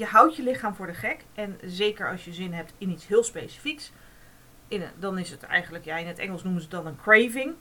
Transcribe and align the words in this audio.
Je 0.00 0.04
houdt 0.04 0.36
je 0.36 0.42
lichaam 0.42 0.74
voor 0.74 0.86
de 0.86 0.94
gek. 0.94 1.24
En 1.34 1.58
zeker 1.64 2.10
als 2.10 2.24
je 2.24 2.32
zin 2.32 2.52
hebt 2.52 2.72
in 2.78 2.90
iets 2.90 3.06
heel 3.06 3.22
specifieks. 3.22 3.92
In 4.68 4.84
dan 4.98 5.18
is 5.18 5.30
het 5.30 5.42
eigenlijk, 5.42 5.84
ja, 5.84 5.96
in 5.96 6.06
het 6.06 6.18
Engels 6.18 6.42
noemen 6.42 6.62
ze 6.62 6.68
dan 6.68 6.86
een 6.86 6.96
craving. 6.96 7.54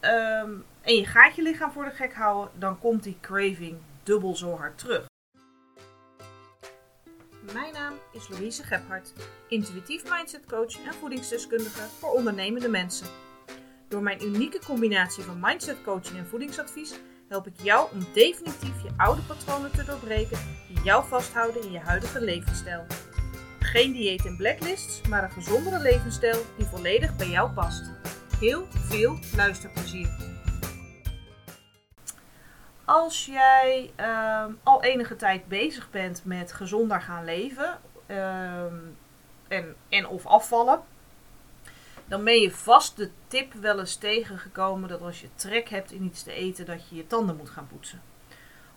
Ehm, 0.00 0.52
en 0.80 0.94
je 0.94 1.06
gaat 1.06 1.36
je 1.36 1.42
lichaam 1.42 1.72
voor 1.72 1.84
de 1.84 1.90
gek 1.90 2.14
houden, 2.14 2.50
dan 2.58 2.78
komt 2.78 3.02
die 3.02 3.18
craving 3.20 3.78
dubbel 4.02 4.36
zo 4.36 4.56
hard 4.56 4.78
terug. 4.78 5.06
Mijn 7.52 7.72
naam 7.72 7.94
is 8.12 8.28
Louise 8.28 8.62
Gebhardt, 8.62 9.12
intuïtief 9.48 10.10
mindset 10.10 10.46
coach 10.46 10.84
en 10.84 10.94
voedingsdeskundige 10.94 11.80
voor 11.80 12.10
ondernemende 12.10 12.68
mensen. 12.68 13.06
Door 13.88 14.02
mijn 14.02 14.24
unieke 14.24 14.60
combinatie 14.64 15.22
van 15.22 15.40
mindset 15.40 15.82
coaching 15.82 16.18
en 16.18 16.26
voedingsadvies 16.26 17.00
help 17.28 17.46
ik 17.46 17.60
jou 17.62 17.88
om 17.92 18.06
definitief 18.12 18.82
je 18.82 18.90
oude 18.96 19.22
patronen 19.22 19.72
te 19.72 19.84
doorbreken 19.84 20.38
die 20.68 20.82
jou 20.82 21.08
vasthouden 21.08 21.62
in 21.62 21.72
je 21.72 21.78
huidige 21.78 22.20
levensstijl. 22.20 22.84
Geen 23.58 23.92
dieet 23.92 24.26
en 24.26 24.36
blacklists, 24.36 25.08
maar 25.08 25.22
een 25.22 25.30
gezondere 25.30 25.78
levensstijl 25.78 26.38
die 26.56 26.66
volledig 26.66 27.16
bij 27.16 27.28
jou 27.28 27.50
past. 27.50 27.90
Heel 28.40 28.66
veel 28.70 29.18
luisterplezier. 29.36 30.08
Als 32.84 33.26
jij 33.26 33.90
ehm, 33.96 34.52
al 34.62 34.82
enige 34.82 35.16
tijd 35.16 35.48
bezig 35.48 35.90
bent 35.90 36.24
met 36.24 36.52
gezonder 36.52 37.00
gaan 37.00 37.24
leven 37.24 37.78
ehm, 38.06 38.76
en, 39.48 39.76
en 39.88 40.06
of 40.06 40.26
afvallen, 40.26 40.82
dan 42.08 42.24
ben 42.24 42.40
je 42.40 42.50
vast 42.50 42.96
de 42.96 43.10
tip 43.26 43.52
wel 43.52 43.78
eens 43.78 43.96
tegengekomen 43.96 44.88
dat 44.88 45.00
als 45.00 45.20
je 45.20 45.28
trek 45.34 45.68
hebt 45.68 45.92
in 45.92 46.04
iets 46.04 46.22
te 46.22 46.32
eten, 46.32 46.66
dat 46.66 46.88
je 46.88 46.96
je 46.96 47.06
tanden 47.06 47.36
moet 47.36 47.50
gaan 47.50 47.66
poetsen. 47.66 48.02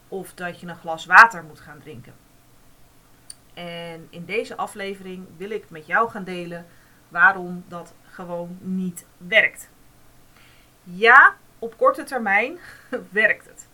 Of 0.07 0.33
dat 0.33 0.59
je 0.59 0.67
een 0.67 0.75
glas 0.75 1.05
water 1.05 1.43
moet 1.43 1.59
gaan 1.59 1.79
drinken. 1.79 2.13
En 3.53 4.07
in 4.09 4.25
deze 4.25 4.55
aflevering 4.55 5.27
wil 5.37 5.49
ik 5.49 5.69
met 5.69 5.85
jou 5.85 6.09
gaan 6.09 6.23
delen 6.23 6.65
waarom 7.07 7.63
dat 7.67 7.93
gewoon 8.09 8.57
niet 8.59 9.05
werkt. 9.17 9.69
Ja, 10.83 11.35
op 11.59 11.77
korte 11.77 12.03
termijn 12.03 12.57
werkt 13.09 13.45
het. 13.45 13.67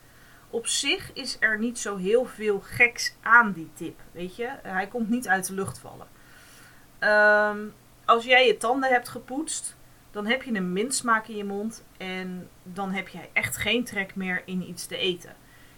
Op 0.50 0.68
zich 0.68 1.14
is 1.14 1.38
er 1.40 1.60
niet 1.60 1.80
zo 1.80 1.96
heel 1.96 2.26
veel 2.26 2.60
geks 2.60 3.16
aan 3.22 3.52
die 3.52 3.70
tip, 3.74 4.00
weet 4.12 4.36
je. 4.36 4.50
Hij 4.62 4.88
komt 4.88 5.10
niet 5.10 5.28
uit 5.28 5.48
de 5.48 5.54
lucht 5.54 5.80
vallen. 5.80 6.08
Um, 7.00 7.74
als 8.08 8.26
jij 8.26 8.48
je 8.48 8.58
tanden 8.58 8.90
hebt 8.90 9.10
gepoetst, 9.10 9.76
dan 10.12 10.26
heb 10.26 10.44
je 10.44 10.54
een 10.54 10.74
mintsmaak 10.74 11.28
in 11.28 11.36
je 11.36 11.44
mond 11.44 11.84
en 11.98 12.50
dan 12.64 12.92
heb 12.92 13.08
je 13.08 13.20
echt 13.34 13.58
geen 13.58 13.84
trek 13.84 14.16
meer 14.16 14.42
in 14.46 14.70
iets 14.70 14.86
te 14.86 14.98
eten. 14.98 15.36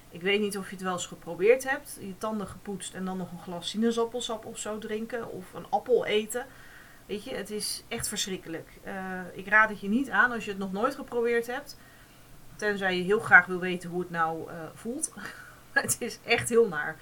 Ik 0.10 0.22
weet 0.22 0.40
niet 0.40 0.58
of 0.58 0.70
je 0.70 0.76
het 0.76 0.84
wel 0.84 0.94
eens 0.94 1.06
geprobeerd 1.06 1.70
hebt, 1.70 1.98
je 2.00 2.18
tanden 2.18 2.48
gepoetst 2.48 2.94
en 2.94 3.06
dan 3.06 3.18
nog 3.18 3.32
een 3.32 3.40
glas 3.40 3.70
sinaasappelsap 3.70 4.46
of 4.46 4.58
zo 4.58 4.78
drinken 4.78 5.32
of 5.32 5.54
een 5.54 5.66
appel 5.70 6.06
eten. 6.06 6.46
Weet 7.06 7.24
je, 7.24 7.36
het 7.36 7.50
is 7.50 7.84
echt 7.88 8.08
verschrikkelijk. 8.08 8.70
Uh, 8.86 8.94
ik 9.34 9.48
raad 9.48 9.70
het 9.70 9.80
je 9.80 9.90
niet 9.90 10.10
aan 10.10 10.32
als 10.32 10.46
je 10.46 10.52
het 10.52 10.60
nog 10.60 10.72
nooit 10.72 10.96
geprobeerd 10.96 11.48
hebt. 11.48 11.78
Tenzij 12.56 12.98
je 12.98 13.04
heel 13.04 13.20
graag 13.20 13.46
wil 13.46 13.60
weten 13.60 13.90
hoe 13.90 14.00
het 14.00 14.10
nou 14.10 14.52
uh, 14.52 14.56
voelt. 14.74 15.14
het 15.72 15.96
is 16.00 16.20
echt 16.26 16.50
heel 16.50 16.68
naar. 16.68 16.98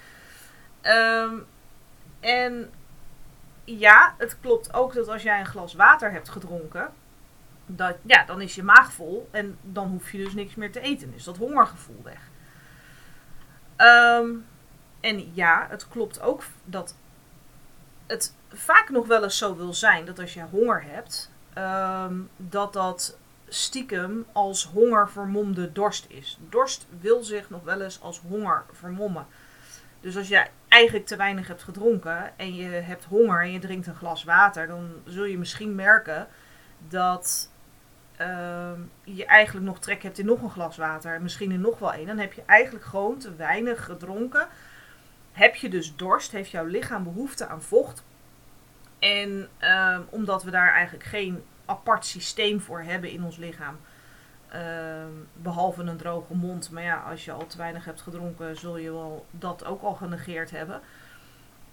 Um, 0.84 1.46
en 2.20 2.72
ja, 3.68 4.16
het 4.18 4.40
klopt 4.40 4.74
ook 4.74 4.94
dat 4.94 5.08
als 5.08 5.24
jij 5.24 5.40
een 5.40 5.46
glas 5.46 5.74
water 5.74 6.12
hebt 6.12 6.30
gedronken, 6.30 6.94
dat, 7.66 7.96
ja, 8.06 8.24
dan 8.26 8.42
is 8.42 8.56
je 8.56 8.64
maag 8.64 8.94
vol 8.94 9.28
en 9.32 9.58
dan 9.62 9.88
hoef 9.88 10.12
je 10.12 10.18
dus 10.18 10.34
niks 10.34 10.56
meer 10.56 10.72
te 10.72 10.80
eten. 10.80 11.14
Is 11.14 11.24
dat 11.24 11.38
hongergevoel 11.38 12.02
weg. 12.04 12.30
Um, 13.78 14.46
en 15.00 15.34
ja, 15.34 15.68
het 15.70 15.88
klopt 15.88 16.22
ook 16.22 16.44
dat 16.66 16.96
het 18.06 18.36
vaak 18.54 18.90
nog 18.90 19.08
wel 19.08 19.24
eens 19.24 19.38
zo 19.38 19.56
wil 19.56 19.74
zijn 19.74 20.06
dat 20.06 20.20
als 20.20 20.34
je 20.34 20.42
honger 20.42 20.84
hebt, 20.84 21.32
um, 21.58 22.30
dat 22.38 22.74
dat 22.74 23.18
stiekem 23.48 24.26
als 24.32 24.66
honger 24.66 25.10
vermomde 25.10 25.72
dorst 25.72 26.06
is. 26.08 26.38
Dorst 26.50 26.88
wil 27.00 27.24
zich 27.24 27.50
nog 27.50 27.64
wel 27.64 27.82
eens 27.82 28.02
als 28.02 28.20
honger 28.20 28.66
vermommen. 28.72 29.28
Dus 30.00 30.18
als 30.18 30.28
jij 30.28 30.52
eigenlijk 30.68 31.06
te 31.06 31.16
weinig 31.16 31.48
hebt 31.48 31.64
gedronken 31.64 32.38
en 32.38 32.56
je 32.56 32.68
hebt 32.68 33.06
honger 33.06 33.42
en 33.42 33.52
je 33.52 33.60
drinkt 33.60 33.88
een 33.88 33.96
glas 33.96 34.24
water, 34.24 34.68
dan 34.68 34.92
zul 35.06 35.24
je 35.24 35.38
misschien 35.38 35.76
merken 35.76 36.28
dat 36.88 37.52
uh, 38.22 38.72
je 39.04 39.26
eigenlijk 39.26 39.66
nog 39.66 39.80
trek 39.80 40.04
hebt 40.04 40.20
in 40.20 40.26
nog 40.26 40.42
een 40.42 40.50
glas 40.50 40.78
water 40.78 41.16
en 41.16 41.22
misschien 41.22 41.52
in 41.52 41.62
nog 41.62 41.80
wel 41.80 41.94
één. 41.94 42.08
Dan 42.08 42.18
heb 42.18 42.34
je 42.34 42.44
eigenlijk 42.46 42.86
gewoon 42.86 43.18
te 43.18 43.36
weinig 43.36 43.86
gedronken. 43.86 44.48
Heb 45.32 45.56
je 45.56 45.70
dus 45.70 45.96
dorst, 45.96 46.32
heeft 46.32 46.52
jouw 46.52 46.66
lichaam 46.66 47.04
behoefte 47.04 47.48
aan 47.48 47.62
vocht. 47.62 48.04
En 49.00 49.50
uh, 49.62 50.00
omdat 50.10 50.44
we 50.44 50.52
daar 50.52 50.74
eigenlijk 50.74 51.06
geen 51.06 51.44
apart 51.66 52.06
systeem 52.06 52.60
voor 52.60 52.82
hebben 52.82 53.10
in 53.10 53.24
ons 53.24 53.38
lichaam, 53.38 53.78
Ehm, 53.78 53.87
behalve 55.34 55.84
een 55.84 55.98
droge 55.98 56.34
mond. 56.34 56.72
Maar 56.72 56.84
ja, 56.84 57.04
als 57.10 57.26
je 57.26 57.32
al 57.32 57.48
te 57.48 57.58
weinig 57.58 57.86
hebt 57.86 58.02
gedronken, 58.02 58.58
zul 58.58 58.78
je 58.78 58.92
wel 58.92 59.26
dat 59.32 59.66
ook 59.66 59.82
al 59.82 59.94
genegeerd 59.94 60.52
hebben. 60.52 60.82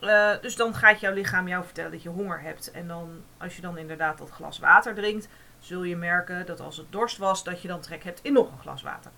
Uh, 0.00 0.30
dus 0.40 0.56
dan 0.56 0.74
gaat 0.74 1.00
jouw 1.00 1.12
lichaam 1.12 1.48
jou 1.48 1.64
vertellen 1.64 1.90
dat 1.90 2.02
je 2.02 2.08
honger 2.08 2.40
hebt. 2.40 2.70
En 2.70 2.88
dan, 2.88 3.10
als 3.38 3.56
je 3.56 3.62
dan 3.62 3.78
inderdaad 3.78 4.18
dat 4.18 4.30
glas 4.30 4.58
water 4.58 4.94
drinkt, 4.94 5.28
zul 5.58 5.82
je 5.82 5.96
merken 5.96 6.46
dat 6.46 6.60
als 6.60 6.76
het 6.76 6.92
dorst 6.92 7.16
was, 7.16 7.44
dat 7.44 7.62
je 7.62 7.68
dan 7.68 7.80
trek 7.80 8.04
hebt 8.04 8.20
in 8.22 8.32
nog 8.32 8.52
een 8.52 8.58
glas 8.58 8.82
water. 8.82 9.10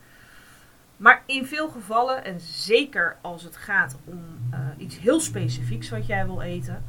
Maar 0.97 1.23
in 1.27 1.47
veel 1.47 1.69
gevallen, 1.69 2.25
en 2.25 2.41
zeker 2.41 3.17
als 3.21 3.43
het 3.43 3.57
gaat 3.57 3.97
om 4.05 4.49
uh, 4.53 4.59
iets 4.77 4.99
heel 4.99 5.21
specifieks 5.21 5.89
wat 5.89 6.07
jij 6.07 6.27
wil 6.27 6.41
eten, 6.41 6.85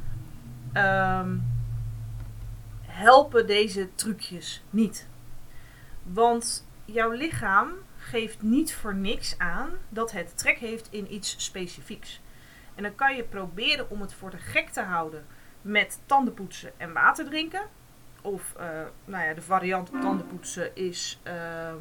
um, 0.74 1.46
helpen 2.86 3.46
deze 3.46 3.94
trucjes 3.94 4.62
niet. 4.70 5.08
Want 6.12 6.66
jouw 6.84 7.10
lichaam 7.10 7.72
geeft 7.96 8.42
niet 8.42 8.74
voor 8.74 8.94
niks 8.94 9.38
aan 9.38 9.70
dat 9.88 10.12
het 10.12 10.38
trek 10.38 10.58
heeft 10.58 10.88
in 10.90 11.14
iets 11.14 11.44
specifieks. 11.44 12.20
En 12.74 12.82
dan 12.82 12.94
kan 12.94 13.16
je 13.16 13.24
proberen 13.24 13.90
om 13.90 14.00
het 14.00 14.14
voor 14.14 14.30
de 14.30 14.38
gek 14.38 14.68
te 14.68 14.82
houden 14.82 15.26
met 15.62 16.00
tandenpoetsen 16.06 16.72
en 16.76 16.92
water 16.92 17.24
drinken. 17.24 17.62
Of 18.22 18.54
uh, 18.60 18.64
nou 19.04 19.24
ja, 19.24 19.34
de 19.34 19.42
variant 19.42 19.90
op 19.90 20.00
tandenpoetsen 20.00 20.76
is 20.76 21.20
uh, 21.26 21.72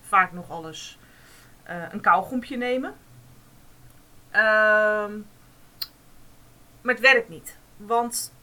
vaak 0.00 0.32
nog 0.32 0.50
alles 0.50 0.98
uh, 1.68 1.84
een 1.90 2.00
kauwgompje 2.00 2.56
nemen. 2.56 2.94
Ehm, 4.30 5.18
maar 6.80 6.94
het 6.94 7.00
werkt 7.00 7.28
niet. 7.28 7.58
Want 7.76 8.34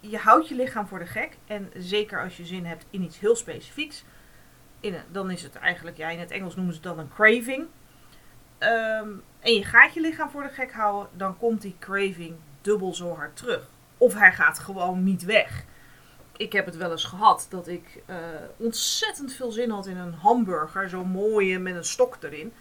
je 0.00 0.18
houdt 0.18 0.48
je 0.48 0.54
lichaam 0.54 0.86
voor 0.86 0.98
de 0.98 1.06
gek. 1.06 1.36
En 1.46 1.70
zeker 1.76 2.22
als 2.22 2.36
je 2.36 2.46
zin 2.46 2.66
hebt 2.66 2.86
in 2.90 3.02
iets 3.02 3.18
heel 3.18 3.36
specifieks 3.36 4.04
dan 5.10 5.30
is 5.30 5.42
het 5.42 5.56
eigenlijk, 5.56 5.96
ja, 5.96 6.08
in 6.08 6.18
het 6.18 6.30
Engels 6.30 6.56
noemen 6.56 6.74
ze 6.74 6.80
dan 6.80 6.98
een 6.98 7.08
craving. 7.14 7.66
Um, 8.58 9.22
en 9.40 9.52
je 9.52 9.64
gaat 9.64 9.94
je 9.94 10.00
lichaam 10.00 10.30
voor 10.30 10.42
de 10.42 10.48
gek 10.48 10.72
houden, 10.72 11.08
dan 11.16 11.38
komt 11.38 11.62
die 11.62 11.76
craving 11.78 12.34
dubbel 12.60 12.94
zo 12.94 13.14
hard 13.14 13.36
terug. 13.36 13.68
Of 13.98 14.14
hij 14.14 14.32
gaat 14.32 14.58
gewoon 14.58 15.02
niet 15.02 15.24
weg. 15.24 15.64
Ik 16.36 16.52
heb 16.52 16.66
het 16.66 16.76
wel 16.76 16.90
eens 16.90 17.04
gehad 17.04 17.46
dat 17.50 17.68
ik 17.68 18.02
uh, 18.06 18.16
ontzettend 18.56 19.32
veel 19.32 19.50
zin 19.50 19.70
had 19.70 19.86
in 19.86 19.96
een 19.96 20.14
hamburger, 20.14 20.88
zo'n 20.88 21.08
mooie 21.08 21.58
met 21.58 21.74
een 21.74 21.84
stok 21.84 22.16
erin. 22.20 22.52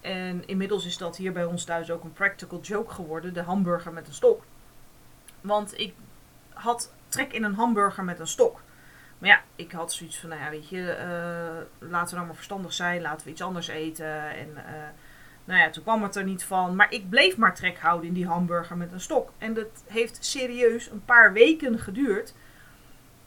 En 0.00 0.46
inmiddels 0.46 0.86
is 0.86 0.96
dat 0.96 1.16
hier 1.16 1.32
bij 1.32 1.44
ons 1.44 1.64
thuis 1.64 1.90
ook 1.90 2.04
een 2.04 2.12
practical 2.12 2.60
joke 2.60 2.94
geworden, 2.94 3.34
de 3.34 3.42
hamburger 3.42 3.92
met 3.92 4.06
een 4.06 4.14
stok. 4.14 4.42
Want 5.40 5.78
ik 5.78 5.94
had 6.52 6.92
trek 7.08 7.32
in 7.32 7.44
een 7.44 7.54
hamburger 7.54 8.04
met 8.04 8.18
een 8.18 8.26
stok. 8.26 8.60
Maar 9.22 9.30
ja, 9.30 9.42
ik 9.56 9.72
had 9.72 9.92
zoiets 9.92 10.18
van, 10.18 10.28
nou 10.28 10.40
ja, 10.42 10.50
weet 10.50 10.68
je, 10.68 10.78
uh, 10.78 11.88
laten 11.90 12.08
we 12.08 12.14
nou 12.14 12.26
maar 12.26 12.34
verstandig 12.34 12.72
zijn, 12.72 13.02
laten 13.02 13.26
we 13.26 13.32
iets 13.32 13.42
anders 13.42 13.68
eten. 13.68 14.30
En 14.36 14.48
uh, 14.48 14.62
nou 15.44 15.60
ja, 15.60 15.70
toen 15.70 15.82
kwam 15.82 16.02
het 16.02 16.16
er 16.16 16.24
niet 16.24 16.44
van. 16.44 16.76
Maar 16.76 16.92
ik 16.92 17.08
bleef 17.08 17.36
maar 17.36 17.54
trek 17.54 17.78
houden 17.78 18.08
in 18.08 18.14
die 18.14 18.26
hamburger 18.26 18.76
met 18.76 18.92
een 18.92 19.00
stok. 19.00 19.32
En 19.38 19.54
dat 19.54 19.84
heeft 19.86 20.24
serieus 20.24 20.90
een 20.90 21.04
paar 21.04 21.32
weken 21.32 21.78
geduurd. 21.78 22.34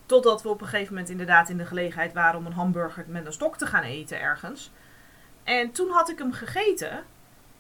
Totdat 0.05 0.43
we 0.43 0.49
op 0.49 0.61
een 0.61 0.67
gegeven 0.67 0.93
moment 0.93 1.11
inderdaad 1.11 1.49
in 1.49 1.57
de 1.57 1.65
gelegenheid 1.65 2.13
waren 2.13 2.39
om 2.39 2.45
een 2.45 2.53
hamburger 2.53 3.05
met 3.07 3.25
een 3.25 3.33
stok 3.33 3.57
te 3.57 3.65
gaan 3.65 3.83
eten 3.83 4.21
ergens. 4.21 4.71
En 5.43 5.71
toen 5.71 5.89
had 5.89 6.09
ik 6.09 6.17
hem 6.17 6.33
gegeten. 6.33 7.03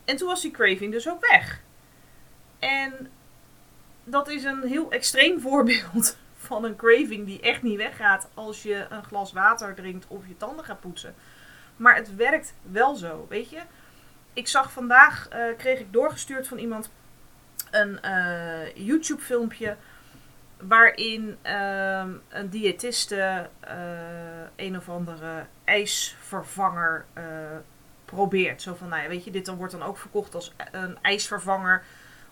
En 0.05 0.15
toen 0.15 0.27
was 0.27 0.41
die 0.41 0.51
craving 0.51 0.91
dus 0.91 1.09
ook 1.09 1.27
weg. 1.27 1.61
En 2.59 3.09
dat 4.03 4.27
is 4.27 4.43
een 4.43 4.63
heel 4.63 4.91
extreem 4.91 5.39
voorbeeld 5.47 6.17
van 6.45 6.63
een 6.63 6.75
craving 6.75 7.25
die 7.25 7.41
echt 7.41 7.61
niet 7.61 7.77
weggaat 7.77 8.29
als 8.33 8.63
je 8.63 8.85
een 8.89 9.03
glas 9.03 9.33
water 9.33 9.75
drinkt 9.75 10.07
of 10.07 10.27
je 10.27 10.37
tanden 10.37 10.65
gaat 10.65 10.79
poetsen. 10.79 11.15
Maar 11.77 11.95
het 11.95 12.15
werkt 12.15 12.53
wel 12.61 12.95
zo, 12.95 13.25
weet 13.29 13.49
je. 13.49 13.59
Ik 14.33 14.47
zag 14.47 14.71
vandaag, 14.71 15.29
uh, 15.33 15.57
kreeg 15.57 15.79
ik 15.79 15.93
doorgestuurd 15.93 16.47
van 16.47 16.57
iemand 16.57 16.89
een 17.71 17.99
uh, 18.05 18.75
YouTube 18.75 19.21
filmpje 19.21 19.75
waarin 20.57 21.37
uh, 21.43 22.03
een 22.29 22.49
diëtiste 22.49 23.49
uh, 23.67 23.71
een 24.55 24.77
of 24.77 24.89
andere 24.89 25.45
ijsvervanger 25.63 27.05
probeert. 28.05 28.61
Zo 28.61 28.73
van, 28.73 28.89
nou 28.89 29.01
ja, 29.01 29.07
weet 29.07 29.23
je, 29.23 29.31
dit 29.31 29.45
dan 29.45 29.55
wordt 29.55 29.71
dan 29.71 29.83
ook 29.83 29.97
verkocht 29.97 30.35
als 30.35 30.53
een 30.71 30.97
ijsvervanger 31.01 31.83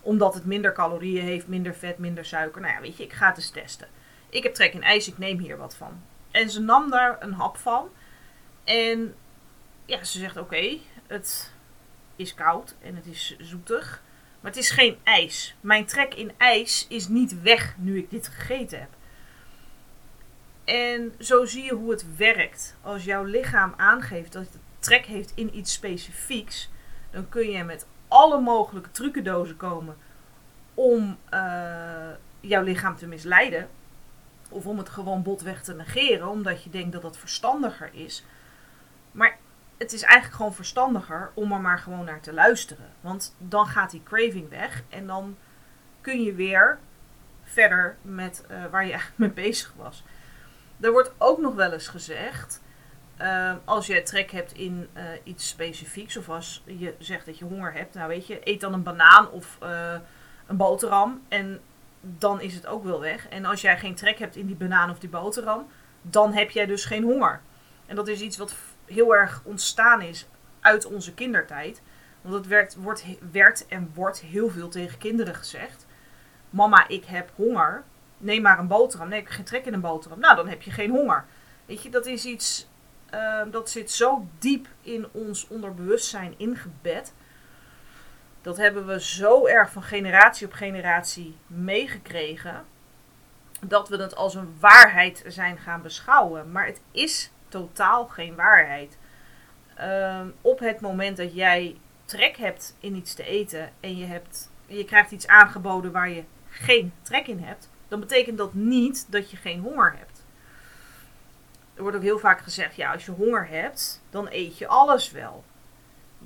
Omdat 0.01 0.33
het 0.33 0.45
minder 0.45 0.73
calorieën 0.73 1.23
heeft, 1.23 1.47
minder 1.47 1.75
vet, 1.75 1.97
minder 1.97 2.25
suiker. 2.25 2.61
Nou 2.61 2.73
ja, 2.73 2.81
weet 2.81 2.97
je, 2.97 3.03
ik 3.03 3.13
ga 3.13 3.27
het 3.27 3.37
eens 3.37 3.49
testen. 3.49 3.87
Ik 4.33 4.43
heb 4.43 4.53
trek 4.53 4.73
in 4.73 4.83
ijs, 4.83 5.07
ik 5.07 5.17
neem 5.17 5.37
hier 5.37 5.57
wat 5.57 5.75
van. 5.75 6.01
En 6.31 6.49
ze 6.49 6.61
nam 6.61 6.89
daar 6.89 7.17
een 7.19 7.33
hap 7.33 7.57
van. 7.57 7.89
En 8.63 9.15
ja, 9.85 10.03
ze 10.03 10.19
zegt 10.19 10.37
oké, 10.37 10.77
het 11.07 11.53
is 12.15 12.33
koud 12.33 12.75
en 12.81 12.95
het 12.95 13.05
is 13.05 13.35
zoetig. 13.39 14.03
Maar 14.39 14.51
het 14.51 14.59
is 14.59 14.69
geen 14.69 14.97
ijs. 15.03 15.55
Mijn 15.61 15.85
trek 15.85 16.13
in 16.13 16.31
ijs 16.37 16.85
is 16.89 17.07
niet 17.07 17.41
weg 17.41 17.75
nu 17.77 17.97
ik 17.97 18.09
dit 18.09 18.27
gegeten 18.27 18.79
heb. 18.79 18.89
En 20.63 21.13
zo 21.19 21.45
zie 21.45 21.63
je 21.63 21.73
hoe 21.73 21.91
het 21.91 22.15
werkt. 22.15 22.75
Als 22.81 23.03
jouw 23.03 23.23
lichaam 23.23 23.73
aangeeft 23.77 24.31
dat 24.31 24.41
het 24.41 24.57
trek 24.79 25.05
heeft 25.05 25.31
in 25.35 25.57
iets 25.57 25.73
specifieks, 25.73 26.69
dan 27.11 27.29
kun 27.29 27.49
je 27.49 27.63
met 27.63 27.87
alle 28.07 28.39
mogelijke 28.41 28.91
trucendozen 28.91 29.57
komen 29.57 29.97
om 30.73 31.17
uh, 31.33 32.09
jouw 32.39 32.63
lichaam 32.63 32.95
te 32.95 33.07
misleiden. 33.07 33.69
Of 34.49 34.65
om 34.65 34.77
het 34.77 34.89
gewoon 34.89 35.23
botweg 35.23 35.63
te 35.63 35.73
negeren, 35.73 36.27
omdat 36.27 36.63
je 36.63 36.69
denkt 36.69 36.91
dat 36.91 37.01
dat 37.01 37.17
verstandiger 37.17 37.89
is. 37.93 38.25
Maar 39.11 39.37
het 39.77 39.93
is 39.93 40.01
eigenlijk 40.01 40.35
gewoon 40.35 40.53
verstandiger 40.53 41.31
om 41.33 41.51
er 41.51 41.61
maar 41.61 41.79
gewoon 41.79 42.05
naar 42.05 42.21
te 42.21 42.33
luisteren. 42.33 42.89
Want 43.01 43.35
dan 43.37 43.65
gaat 43.65 43.91
die 43.91 44.03
craving 44.03 44.49
weg 44.49 44.83
en 44.89 45.07
dan 45.07 45.37
kun 46.01 46.23
je 46.23 46.33
weer 46.33 46.79
verder 47.43 47.97
met 48.01 48.45
uh, 48.51 48.65
waar 48.65 48.85
je 48.85 48.99
mee 49.15 49.29
bezig 49.29 49.73
was. 49.77 50.03
Er 50.79 50.91
wordt 50.91 51.13
ook 51.17 51.39
nog 51.39 51.55
wel 51.55 51.71
eens 51.71 51.87
gezegd, 51.87 52.61
uh, 53.21 53.53
als 53.65 53.87
je 53.87 54.03
trek 54.03 54.31
hebt 54.31 54.53
in 54.53 54.89
uh, 54.93 55.03
iets 55.23 55.47
specifieks, 55.47 56.17
of 56.17 56.29
als 56.29 56.63
je 56.65 56.95
zegt 56.99 57.25
dat 57.25 57.37
je 57.37 57.45
honger 57.45 57.73
hebt, 57.73 57.93
nou 57.93 58.07
weet 58.07 58.27
je, 58.27 58.39
eet 58.43 58.61
dan 58.61 58.73
een 58.73 58.83
banaan 58.83 59.29
of 59.29 59.57
een 60.47 60.57
boterham 60.57 61.21
en 61.27 61.61
dan 62.05 62.41
is 62.41 62.53
het 62.53 62.65
ook 62.65 62.83
wel 62.83 62.99
weg. 62.99 63.27
En 63.27 63.45
als 63.45 63.61
jij 63.61 63.77
geen 63.77 63.95
trek 63.95 64.19
hebt 64.19 64.35
in 64.35 64.45
die 64.45 64.55
banaan 64.55 64.89
of 64.89 64.99
die 64.99 65.09
boterham, 65.09 65.67
dan 66.01 66.33
heb 66.33 66.49
jij 66.49 66.65
dus 66.65 66.85
geen 66.85 67.03
honger. 67.03 67.41
En 67.85 67.95
dat 67.95 68.07
is 68.07 68.21
iets 68.21 68.37
wat 68.37 68.55
heel 68.85 69.15
erg 69.15 69.41
ontstaan 69.43 70.01
is 70.01 70.27
uit 70.59 70.85
onze 70.85 71.13
kindertijd. 71.13 71.81
Want 72.21 72.35
het 72.35 72.47
werd, 72.47 72.75
wordt, 72.75 73.05
werd 73.31 73.67
en 73.67 73.91
wordt 73.93 74.21
heel 74.21 74.49
veel 74.49 74.69
tegen 74.69 74.97
kinderen 74.97 75.35
gezegd. 75.35 75.85
Mama, 76.49 76.87
ik 76.87 77.05
heb 77.05 77.31
honger. 77.35 77.83
Neem 78.17 78.41
maar 78.41 78.59
een 78.59 78.67
boterham. 78.67 79.07
Nee, 79.07 79.19
ik 79.19 79.25
heb 79.25 79.35
geen 79.35 79.45
trek 79.45 79.65
in 79.65 79.73
een 79.73 79.81
boterham. 79.81 80.19
Nou, 80.19 80.35
dan 80.35 80.47
heb 80.47 80.61
je 80.61 80.71
geen 80.71 80.89
honger. 80.89 81.25
Weet 81.65 81.83
je, 81.83 81.89
dat 81.89 82.05
is 82.05 82.25
iets... 82.25 82.71
Uh, 83.13 83.41
dat 83.51 83.69
zit 83.69 83.91
zo 83.91 84.27
diep 84.39 84.67
in 84.81 85.07
ons 85.11 85.47
onderbewustzijn 85.47 86.33
ingebed. 86.37 87.13
Dat 88.43 88.57
hebben 88.57 88.85
we 88.85 89.01
zo 89.01 89.47
erg 89.47 89.71
van 89.71 89.83
generatie 89.83 90.47
op 90.47 90.53
generatie 90.53 91.37
meegekregen. 91.47 92.65
Dat 93.59 93.89
we 93.89 93.97
het 93.97 94.15
als 94.15 94.35
een 94.35 94.55
waarheid 94.59 95.23
zijn 95.27 95.57
gaan 95.57 95.81
beschouwen. 95.81 96.51
Maar 96.51 96.65
het 96.65 96.81
is 96.91 97.31
totaal 97.47 98.05
geen 98.05 98.35
waarheid. 98.35 98.97
Uh, 99.79 100.21
op 100.41 100.59
het 100.59 100.81
moment 100.81 101.17
dat 101.17 101.35
jij 101.35 101.77
trek 102.05 102.37
hebt 102.37 102.75
in 102.79 102.95
iets 102.95 103.13
te 103.13 103.23
eten 103.23 103.71
en 103.79 103.97
je, 103.97 104.05
hebt, 104.05 104.49
je 104.65 104.85
krijgt 104.85 105.11
iets 105.11 105.27
aangeboden 105.27 105.91
waar 105.91 106.09
je 106.09 106.23
geen 106.49 106.93
trek 107.01 107.27
in 107.27 107.39
hebt, 107.39 107.69
dan 107.87 107.99
betekent 107.99 108.37
dat 108.37 108.53
niet 108.53 109.11
dat 109.11 109.31
je 109.31 109.37
geen 109.37 109.59
honger 109.59 109.95
hebt. 109.97 110.25
Er 111.73 111.81
wordt 111.81 111.97
ook 111.97 112.03
heel 112.03 112.19
vaak 112.19 112.41
gezegd, 112.41 112.75
ja, 112.75 112.91
als 112.91 113.05
je 113.05 113.11
honger 113.11 113.47
hebt, 113.47 114.01
dan 114.09 114.27
eet 114.31 114.57
je 114.57 114.67
alles 114.67 115.11
wel. 115.11 115.43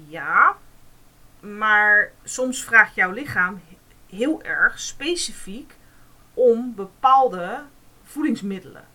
Ja, 0.08 0.56
maar 1.56 2.12
soms 2.24 2.64
vraagt 2.64 2.96
jouw 2.96 3.12
lichaam 3.12 3.62
heel 4.10 4.44
erg 4.44 4.80
specifiek 4.80 5.76
om 6.34 6.76
bepaalde 6.76 7.64
voedingsmiddelen. 8.04 8.88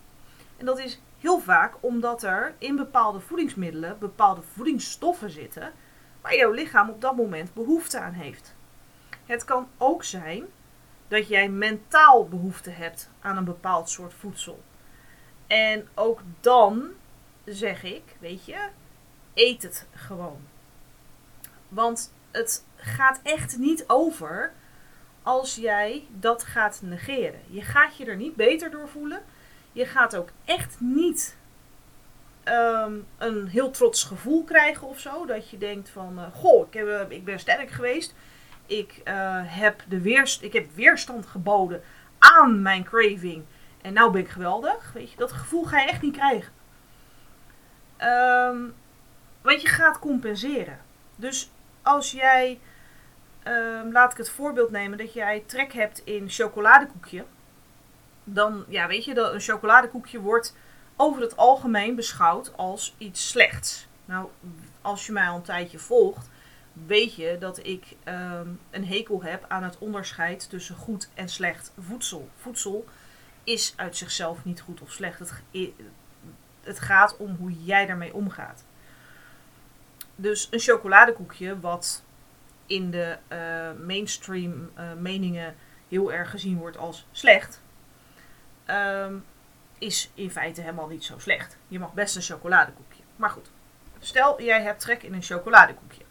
En 0.57 0.65
dat 0.65 0.79
is 0.79 1.01
heel 1.19 1.39
vaak 1.39 1.73
omdat 1.79 2.23
er 2.23 2.55
in 2.57 2.75
bepaalde 2.75 3.19
voedingsmiddelen 3.19 3.99
bepaalde 3.99 4.41
voedingsstoffen 4.41 5.29
zitten 5.29 5.71
waar 6.21 6.35
jouw 6.35 6.51
lichaam 6.51 6.89
op 6.89 7.01
dat 7.01 7.15
moment 7.15 7.53
behoefte 7.53 7.99
aan 7.99 8.13
heeft. 8.13 8.55
Het 9.25 9.43
kan 9.43 9.67
ook 9.77 10.03
zijn 10.03 10.45
dat 11.07 11.27
jij 11.27 11.49
mentaal 11.49 12.27
behoefte 12.27 12.69
hebt 12.69 13.09
aan 13.21 13.37
een 13.37 13.43
bepaald 13.43 13.89
soort 13.89 14.13
voedsel. 14.13 14.63
En 15.47 15.87
ook 15.93 16.21
dan 16.39 16.89
zeg 17.45 17.83
ik, 17.83 18.15
weet 18.19 18.45
je, 18.45 18.69
eet 19.33 19.63
het 19.63 19.87
gewoon. 19.93 20.41
Want 21.69 22.13
het 22.33 22.65
gaat 22.75 23.19
echt 23.23 23.57
niet 23.57 23.83
over 23.87 24.51
als 25.21 25.55
jij 25.55 26.07
dat 26.19 26.43
gaat 26.43 26.79
negeren. 26.83 27.39
Je 27.47 27.61
gaat 27.61 27.97
je 27.97 28.05
er 28.05 28.15
niet 28.15 28.35
beter 28.35 28.71
door 28.71 28.89
voelen. 28.89 29.23
Je 29.71 29.85
gaat 29.85 30.15
ook 30.15 30.29
echt 30.45 30.75
niet 30.79 31.37
ehm, 32.43 32.93
een 33.17 33.47
heel 33.47 33.71
trots 33.71 34.03
gevoel 34.03 34.43
krijgen 34.43 34.87
of 34.87 34.99
zo. 34.99 35.25
Dat 35.25 35.49
je 35.49 35.57
denkt 35.57 35.89
van, 35.89 36.19
uh, 36.19 36.23
goh, 36.33 36.67
ik, 36.67 36.73
heb, 36.73 36.87
uh, 36.87 37.01
ik 37.17 37.25
ben 37.25 37.39
sterk 37.39 37.69
geweest. 37.69 38.15
Ik, 38.65 39.01
uh, 39.05 39.41
heb 39.43 39.83
de 39.87 40.01
weerst 40.01 40.41
ik 40.41 40.53
heb 40.53 40.75
weerstand 40.75 41.25
geboden 41.25 41.81
aan 42.19 42.61
mijn 42.61 42.83
craving. 42.83 43.43
En 43.81 43.93
nou 43.93 44.11
ben 44.11 44.21
ik 44.21 44.29
geweldig. 44.29 44.91
Weet 44.93 45.11
je, 45.11 45.17
dat 45.17 45.31
gevoel 45.31 45.63
ga 45.63 45.79
je 45.79 45.87
echt 45.87 46.01
niet 46.01 46.15
krijgen. 46.15 46.53
Um, 48.01 48.73
want 49.41 49.61
je 49.61 49.67
gaat 49.67 49.99
compenseren. 49.99 50.79
Dus 51.15 51.51
als 51.83 52.11
jij, 52.11 52.59
um, 53.47 53.91
laat 53.91 54.11
ik 54.11 54.17
het 54.17 54.29
voorbeeld 54.29 54.71
nemen, 54.71 54.97
dat 54.97 55.13
jij 55.13 55.43
trek 55.45 55.73
hebt 55.73 56.01
in 56.03 56.29
chocoladekoekje 56.29 57.25
dan, 58.23 58.65
ja, 58.67 58.87
weet 58.87 59.05
je, 59.05 59.13
dat 59.13 59.33
een 59.33 59.39
chocoladekoekje 59.39 60.19
wordt 60.19 60.55
over 60.95 61.21
het 61.21 61.37
algemeen 61.37 61.95
beschouwd 61.95 62.57
als 62.57 62.95
iets 62.97 63.29
slechts. 63.29 63.87
Nou, 64.05 64.29
als 64.81 65.05
je 65.05 65.11
mij 65.11 65.27
al 65.27 65.35
een 65.35 65.41
tijdje 65.41 65.79
volgt, 65.79 66.29
weet 66.73 67.15
je 67.15 67.37
dat 67.39 67.65
ik 67.65 67.95
um, 68.05 68.59
een 68.69 68.87
hekel 68.87 69.23
heb 69.23 69.45
aan 69.47 69.63
het 69.63 69.77
onderscheid 69.77 70.49
tussen 70.49 70.75
goed 70.75 71.09
en 71.13 71.29
slecht 71.29 71.71
voedsel. 71.79 72.29
Voedsel 72.35 72.85
is 73.43 73.73
uit 73.75 73.97
zichzelf 73.97 74.45
niet 74.45 74.61
goed 74.61 74.81
of 74.81 74.91
slecht. 74.91 75.19
Het, 75.19 75.33
het 76.61 76.79
gaat 76.79 77.17
om 77.17 77.35
hoe 77.35 77.63
jij 77.63 77.85
daarmee 77.85 78.13
omgaat. 78.13 78.63
Dus 80.15 80.47
een 80.51 80.59
chocoladekoekje, 80.59 81.59
wat 81.59 82.03
in 82.65 82.91
de 82.91 83.17
uh, 83.29 83.85
mainstream 83.85 84.71
uh, 84.77 84.93
meningen 84.93 85.55
heel 85.87 86.13
erg 86.13 86.29
gezien 86.29 86.57
wordt 86.57 86.77
als 86.77 87.07
slecht, 87.11 87.61
um, 88.67 89.25
is 89.77 90.11
in 90.13 90.31
feite 90.31 90.61
helemaal 90.61 90.87
niet 90.87 91.03
zo 91.03 91.19
slecht. 91.19 91.57
Je 91.67 91.79
mag 91.79 91.93
best 91.93 92.15
een 92.15 92.21
chocoladekoekje. 92.21 93.03
Maar 93.15 93.29
goed, 93.29 93.51
stel 93.99 94.41
jij 94.41 94.61
hebt 94.61 94.79
trek 94.79 95.03
in 95.03 95.13
een 95.13 95.21
chocoladekoekje. 95.21 96.03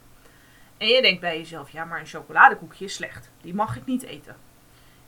En 0.76 0.86
je 0.86 1.02
denkt 1.02 1.20
bij 1.20 1.38
jezelf, 1.38 1.70
ja, 1.70 1.84
maar 1.84 2.00
een 2.00 2.06
chocoladekoekje 2.06 2.84
is 2.84 2.94
slecht. 2.94 3.30
Die 3.40 3.54
mag 3.54 3.76
ik 3.76 3.84
niet 3.84 4.02
eten. 4.02 4.36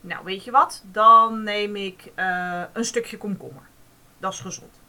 Nou, 0.01 0.25
weet 0.25 0.45
je 0.45 0.51
wat? 0.51 0.85
Dan 0.91 1.43
neem 1.43 1.77
ik 1.77 2.13
uh, 2.17 2.63
een 2.73 2.85
stukje 2.85 3.17
komkommer. 3.17 3.63
Dat 4.19 4.33
is 4.33 4.41
gezond. 4.41 4.81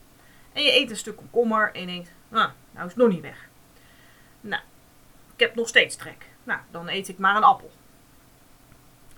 En 0.54 0.64
je 0.64 0.72
eet 0.72 0.90
een 0.90 0.98
stuk 0.98 1.16
komkommer 1.16 1.74
en 1.74 1.82
je 1.82 1.88
denkt, 1.88 2.12
nou, 2.28 2.50
nou 2.72 2.86
is 2.86 2.94
het 2.94 3.02
nog 3.02 3.12
niet 3.12 3.22
weg. 3.22 3.48
Nou, 4.46 4.62
ik 5.34 5.40
heb 5.40 5.56
nog 5.56 5.68
steeds 5.68 5.96
trek. 5.96 6.26
Nou, 6.44 6.60
dan 6.72 6.90
eet 6.90 7.08
ik 7.08 7.18
maar 7.18 7.36
een 7.36 7.44
appel. 7.44 7.72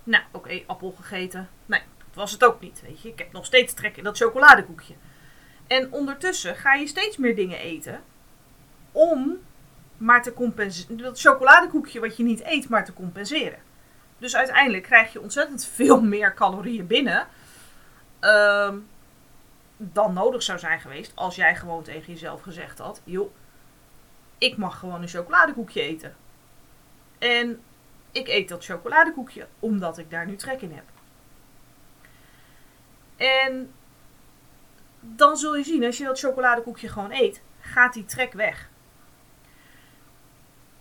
Nou, 0.04 0.24
oké, 0.32 0.38
okay, 0.38 0.64
appel 0.68 0.92
gegeten. 0.92 1.50
Nee, 1.66 1.82
was 2.14 2.32
het 2.32 2.44
ook 2.44 2.62
niet. 2.62 2.82
Weet 2.82 3.02
je, 3.02 3.10
ik 3.10 3.20
heb 3.20 3.32
nog 3.32 3.46
steeds 3.46 3.74
trek 3.74 3.98
in 3.98 4.04
dat 4.04 4.18
chocoladekoekje. 4.18 4.94
En 5.68 5.92
ondertussen 5.92 6.56
ga 6.56 6.74
je 6.74 6.88
steeds 6.88 7.18
meer 7.18 7.36
dingen 7.36 7.60
eten 7.60 8.04
om 8.92 9.38
maar 9.98 10.24
te 10.24 10.34
compenseren. 10.34 10.98
Dat 10.98 11.20
chocoladekoekje 11.20 12.00
wat 12.00 12.18
je 12.18 12.24
niet 12.24 12.44
eet, 12.44 12.70
maar 12.70 12.86
te 12.86 12.94
compenseren. 12.94 13.60
Dus 14.18 14.36
uiteindelijk 14.36 14.84
krijg 14.84 15.14
je 15.14 15.22
ontzettend 15.22 15.66
veel 15.66 16.02
meer 16.14 16.34
calorieën 16.34 16.88
binnen. 16.88 17.28
Uh, 18.22 18.74
dan 19.78 20.14
nodig 20.14 20.44
zou 20.44 20.60
zijn 20.60 20.80
geweest 20.80 21.12
als 21.16 21.36
jij 21.36 21.56
gewoon 21.56 21.84
tegen 21.84 22.14
jezelf 22.14 22.42
gezegd 22.42 22.80
had: 22.80 23.02
joh, 23.04 23.34
ik 24.38 24.58
mag 24.58 24.80
gewoon 24.80 25.02
een 25.02 25.08
chocoladekoekje 25.08 25.82
eten. 25.82 26.16
En 27.18 27.62
ik 28.12 28.28
eet 28.28 28.50
dat 28.50 28.66
chocoladekoekje 28.66 29.48
omdat 29.60 29.98
ik 29.98 30.10
daar 30.10 30.26
nu 30.26 30.36
trek 30.36 30.62
in 30.62 30.72
heb. 30.72 30.86
En 33.16 33.72
dan 35.00 35.38
zul 35.38 35.56
je 35.56 35.64
zien, 35.64 35.86
als 35.86 35.98
je 35.98 36.04
dat 36.04 36.20
chocoladekoekje 36.20 36.90
gewoon 36.90 37.12
eet, 37.12 37.42
gaat 37.60 37.94
die 37.94 38.06
trek 38.06 38.34
weg. 38.34 38.70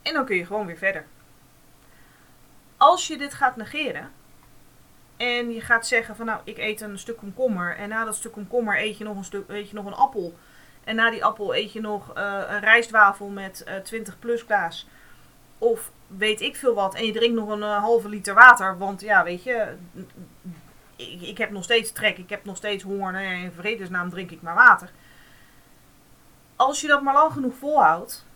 En 0.03 0.13
dan 0.13 0.25
kun 0.25 0.37
je 0.37 0.47
gewoon 0.47 0.67
weer 0.67 0.77
verder. 0.77 1.07
Als 2.77 3.07
je 3.07 3.17
dit 3.17 3.35
gaat 3.35 3.57
negeren 3.57 4.13
en 5.17 5.53
je 5.53 5.61
gaat 5.61 5.87
zeggen 5.87 6.17
van 6.17 6.27
nou, 6.27 6.41
ik 6.45 6.59
eet 6.59 6.81
een 6.81 6.99
stuk 6.99 7.17
komkommer 7.17 7.77
en 7.77 7.89
na 7.89 8.05
dat 8.05 8.15
stuk 8.15 8.33
komkommer 8.33 8.81
eet 8.81 8.99
je 8.99 9.05
nog 9.05 9.17
een, 9.17 9.25
stuk, 9.25 9.49
eet 9.49 9.69
je 9.69 9.75
nog 9.75 9.87
een 9.87 9.95
appel. 9.95 10.35
En 10.87 10.97
na 10.97 11.11
die 11.11 11.25
appel 11.25 11.55
eet 11.55 11.73
je 11.73 11.81
nog 11.81 12.17
uh, 12.17 12.43
een 12.49 12.61
rijstwafel 12.61 13.29
met 13.29 13.65
uh, 13.69 13.77
20 13.77 14.19
plus 14.19 14.45
kaas. 14.45 14.89
Of 15.59 15.93
weet 16.07 16.41
ik 16.41 16.57
veel 16.57 16.75
wat. 16.75 16.95
En 16.95 17.07
je 17.07 17.13
drinkt 17.13 17.37
nog 17.37 17.49
een 17.49 17.63
eh, 17.63 17.79
halve 17.79 18.09
liter 18.09 18.35
water. 18.35 18.79
Want 18.79 19.01
ja, 19.01 19.25
weet 19.25 19.43
je, 19.43 19.77
ik, 20.97 21.21
ik 21.21 21.39
heb 21.39 21.51
nog 21.51 21.65
steeds 21.65 21.93
trek. 21.93 22.19
Ik 22.19 22.31
heb 22.31 22.45
nog 22.45 22.57
steeds 22.57 22.83
honger. 22.83 23.13
Nou 23.13 23.25
ja, 23.25 23.31
in 23.31 23.53
vredesnaam 23.53 24.11
drink 24.11 24.31
ik 24.31 24.43
maar 24.43 24.55
water. 24.55 24.91
Als 26.57 26.81
je 26.81 26.87
dat 26.87 27.03
maar 27.03 27.15
lang 27.15 27.33
genoeg 27.33 27.55
volhoudt. 27.55 28.27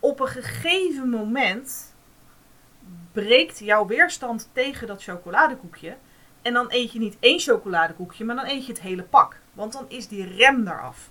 Op 0.00 0.20
een 0.20 0.28
gegeven 0.28 1.08
moment 1.08 1.94
breekt 3.12 3.58
jouw 3.58 3.86
weerstand 3.86 4.50
tegen 4.52 4.86
dat 4.86 5.02
chocoladekoekje. 5.02 5.96
En 6.42 6.52
dan 6.52 6.66
eet 6.68 6.92
je 6.92 6.98
niet 6.98 7.16
één 7.20 7.40
chocoladekoekje, 7.40 8.24
maar 8.24 8.36
dan 8.36 8.46
eet 8.46 8.66
je 8.66 8.72
het 8.72 8.82
hele 8.82 9.02
pak. 9.02 9.40
Want 9.52 9.72
dan 9.72 9.84
is 9.88 10.08
die 10.08 10.36
rem 10.36 10.68
eraf. 10.68 11.10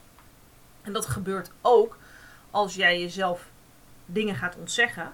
En 0.85 0.93
dat 0.93 1.05
gebeurt 1.05 1.51
ook 1.61 1.97
als 2.51 2.75
jij 2.75 2.99
jezelf 2.99 3.49
dingen 4.05 4.35
gaat 4.35 4.55
ontzeggen. 4.55 5.13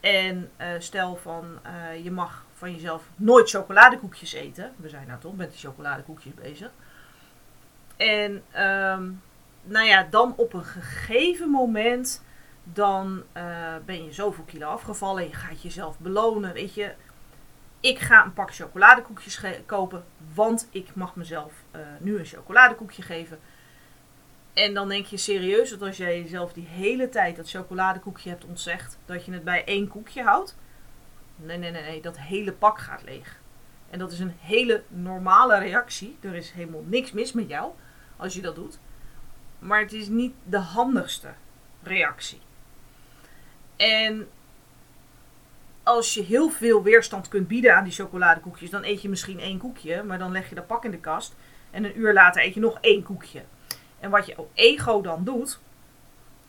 En 0.00 0.50
eh, 0.56 0.68
stel 0.78 1.16
van 1.16 1.58
eh, 1.62 2.04
je 2.04 2.10
mag 2.10 2.44
van 2.54 2.72
jezelf 2.72 3.08
nooit 3.16 3.50
chocoladekoekjes 3.50 4.32
eten. 4.32 4.72
We 4.76 4.88
zijn 4.88 5.06
nou 5.06 5.20
toch 5.20 5.36
met 5.36 5.50
die 5.50 5.58
chocoladekoekjes 5.58 6.34
bezig. 6.34 6.70
En 7.96 8.42
ehm, 8.50 9.10
nou 9.62 9.86
ja, 9.86 10.06
dan 10.10 10.34
op 10.36 10.52
een 10.52 10.64
gegeven 10.64 11.50
moment 11.50 12.22
dan 12.64 13.22
uh, 13.36 13.74
ben 13.84 14.04
je 14.04 14.12
zoveel 14.12 14.44
kilo 14.44 14.68
afgevallen. 14.68 15.24
Je 15.24 15.32
gaat 15.32 15.62
jezelf 15.62 15.98
belonen. 15.98 16.52
Weet 16.52 16.74
je, 16.74 16.94
ik 17.80 17.98
ga 17.98 18.24
een 18.24 18.32
pak 18.32 18.54
chocoladekoekjes 18.54 19.40
kopen, 19.66 20.04
want 20.34 20.68
ik 20.70 20.94
mag 20.94 21.16
mezelf 21.16 21.52
nu 21.98 22.18
een 22.18 22.24
chocoladekoekje 22.24 23.02
geven. 23.02 23.38
En 24.54 24.74
dan 24.74 24.88
denk 24.88 25.06
je 25.06 25.16
serieus 25.16 25.70
dat 25.70 25.82
als 25.82 25.96
jij 25.96 26.22
jezelf 26.22 26.52
die 26.52 26.66
hele 26.66 27.08
tijd 27.08 27.36
dat 27.36 27.50
chocoladekoekje 27.50 28.30
hebt 28.30 28.44
ontzegd, 28.44 28.98
dat 29.04 29.24
je 29.24 29.32
het 29.32 29.44
bij 29.44 29.64
één 29.64 29.88
koekje 29.88 30.22
houdt? 30.22 30.56
Nee, 31.36 31.58
nee, 31.58 31.70
nee, 31.70 31.82
nee, 31.82 32.00
dat 32.00 32.18
hele 32.18 32.52
pak 32.52 32.78
gaat 32.78 33.02
leeg. 33.02 33.40
En 33.90 33.98
dat 33.98 34.12
is 34.12 34.18
een 34.18 34.34
hele 34.40 34.82
normale 34.88 35.58
reactie. 35.58 36.16
Er 36.20 36.34
is 36.34 36.50
helemaal 36.50 36.84
niks 36.86 37.12
mis 37.12 37.32
met 37.32 37.48
jou 37.48 37.72
als 38.16 38.34
je 38.34 38.40
dat 38.40 38.54
doet. 38.54 38.78
Maar 39.58 39.80
het 39.80 39.92
is 39.92 40.08
niet 40.08 40.34
de 40.44 40.58
handigste 40.58 41.28
reactie. 41.82 42.40
En 43.76 44.28
als 45.82 46.14
je 46.14 46.22
heel 46.22 46.50
veel 46.50 46.82
weerstand 46.82 47.28
kunt 47.28 47.48
bieden 47.48 47.76
aan 47.76 47.84
die 47.84 47.92
chocoladekoekjes, 47.92 48.70
dan 48.70 48.84
eet 48.84 49.02
je 49.02 49.08
misschien 49.08 49.40
één 49.40 49.58
koekje, 49.58 50.02
maar 50.02 50.18
dan 50.18 50.32
leg 50.32 50.48
je 50.48 50.54
dat 50.54 50.66
pak 50.66 50.84
in 50.84 50.90
de 50.90 50.98
kast. 50.98 51.34
En 51.70 51.84
een 51.84 51.98
uur 51.98 52.12
later 52.12 52.42
eet 52.42 52.54
je 52.54 52.60
nog 52.60 52.78
één 52.80 53.02
koekje. 53.02 53.42
En 54.04 54.10
wat 54.10 54.26
je 54.26 54.36
ego 54.54 55.00
dan 55.00 55.24
doet, 55.24 55.58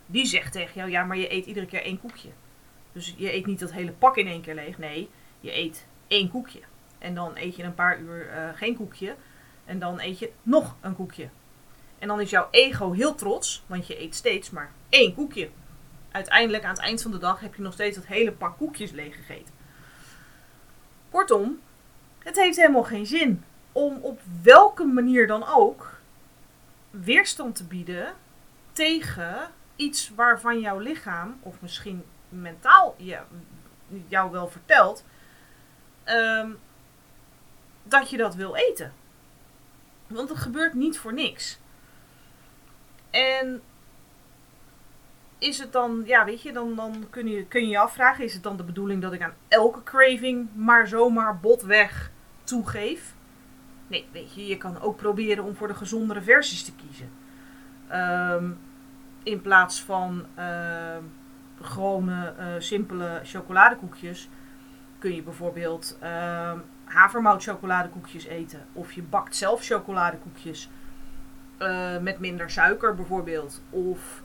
die 0.05 0.25
zegt 0.25 0.51
tegen 0.51 0.73
jou: 0.75 0.89
ja, 0.89 1.03
maar 1.03 1.17
je 1.17 1.33
eet 1.33 1.45
iedere 1.45 1.65
keer 1.65 1.83
één 1.83 1.99
koekje. 1.99 2.29
Dus 2.91 3.13
je 3.17 3.33
eet 3.33 3.45
niet 3.45 3.59
dat 3.59 3.71
hele 3.71 3.91
pak 3.91 4.17
in 4.17 4.27
één 4.27 4.41
keer 4.41 4.55
leeg. 4.55 4.77
Nee, 4.77 5.09
je 5.39 5.57
eet 5.57 5.85
één 6.07 6.29
koekje. 6.29 6.59
En 6.97 7.15
dan 7.15 7.31
eet 7.35 7.55
je 7.55 7.63
een 7.63 7.75
paar 7.75 7.99
uur 7.99 8.29
uh, 8.29 8.49
geen 8.55 8.75
koekje. 8.75 9.15
En 9.65 9.79
dan 9.79 9.99
eet 9.99 10.19
je 10.19 10.31
nog 10.43 10.75
een 10.81 10.95
koekje. 10.95 11.29
En 11.99 12.07
dan 12.07 12.21
is 12.21 12.29
jouw 12.29 12.47
ego 12.51 12.91
heel 12.91 13.15
trots, 13.15 13.63
want 13.67 13.87
je 13.87 14.01
eet 14.01 14.15
steeds 14.15 14.49
maar 14.49 14.71
één 14.89 15.13
koekje 15.13 15.49
uiteindelijk 16.11 16.63
aan 16.63 16.73
het 16.73 16.83
eind 16.83 17.01
van 17.01 17.11
de 17.11 17.17
dag 17.17 17.39
heb 17.39 17.55
je 17.55 17.61
nog 17.61 17.73
steeds 17.73 17.95
dat 17.95 18.05
hele 18.05 18.31
pak 18.31 18.57
koekjes 18.57 18.91
leeggegeten. 18.91 19.53
Kortom, 21.09 21.59
het 22.19 22.35
heeft 22.35 22.57
helemaal 22.57 22.83
geen 22.83 23.05
zin 23.05 23.43
om 23.71 23.97
op 24.01 24.21
welke 24.41 24.83
manier 24.83 25.27
dan 25.27 25.47
ook 25.47 25.95
weerstand 27.03 27.55
te 27.55 27.63
bieden 27.63 28.13
tegen 28.71 29.49
iets 29.75 30.09
waarvan 30.15 30.59
jouw 30.59 30.79
lichaam, 30.79 31.39
of 31.41 31.61
misschien 31.61 32.05
mentaal 32.29 32.95
je, 32.97 33.19
jou 34.07 34.31
wel 34.31 34.47
vertelt, 34.47 35.05
ehm, 36.03 36.51
dat 37.83 38.09
je 38.09 38.17
dat 38.17 38.35
wil 38.35 38.55
eten. 38.55 38.93
Want 40.07 40.29
het 40.29 40.37
gebeurt 40.37 40.73
niet 40.73 40.97
voor 40.97 41.13
niks. 41.13 41.59
En 43.09 43.61
is 45.37 45.59
het 45.59 45.71
dan, 45.71 46.03
ja, 46.05 46.25
weet 46.25 46.41
je, 46.41 46.51
dan, 46.51 46.75
dan 46.75 47.07
kun, 47.09 47.27
je, 47.27 47.45
kun 47.45 47.61
je 47.61 47.67
je 47.67 47.77
afvragen: 47.77 48.23
is 48.23 48.33
het 48.33 48.43
dan 48.43 48.57
de 48.57 48.63
bedoeling 48.63 49.01
dat 49.01 49.13
ik 49.13 49.21
aan 49.21 49.33
elke 49.47 49.83
craving 49.83 50.49
maar 50.53 50.87
zomaar 50.87 51.39
botweg 51.39 52.11
toegeef? 52.43 53.14
Nee, 53.87 54.05
weet 54.11 54.33
je, 54.33 54.47
je 54.47 54.57
kan 54.57 54.81
ook 54.81 54.97
proberen 54.97 55.43
om 55.43 55.55
voor 55.55 55.67
de 55.67 55.73
gezondere 55.73 56.21
versies 56.21 56.63
te 56.63 56.75
kiezen. 56.75 57.09
Ehm, 57.87 58.51
in 59.23 59.41
plaats 59.41 59.81
van 59.81 60.25
uh, 60.39 60.97
gewone, 61.61 62.33
uh, 62.39 62.45
simpele 62.57 63.19
chocoladekoekjes, 63.23 64.29
kun 64.99 65.15
je 65.15 65.23
bijvoorbeeld 65.23 65.97
uh, 66.03 66.53
havermout 66.83 67.43
chocoladekoekjes 67.43 68.25
eten. 68.25 68.65
Of 68.73 68.91
je 68.91 69.01
bakt 69.01 69.35
zelf 69.35 69.63
chocoladekoekjes 69.63 70.69
eh, 71.57 71.97
met 71.97 72.19
minder 72.19 72.49
suiker 72.49 72.95
bijvoorbeeld. 72.95 73.61
Of 73.69 74.23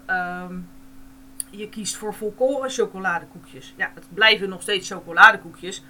je 1.50 1.68
kiest 1.68 1.96
voor 1.96 2.14
volkoren 2.14 2.70
chocoladekoekjes. 2.70 3.74
Ja, 3.76 3.90
het 3.94 4.06
blijven 4.14 4.48
nog 4.48 4.62
steeds 4.62 4.90
chocoladekoekjes. 4.90 5.84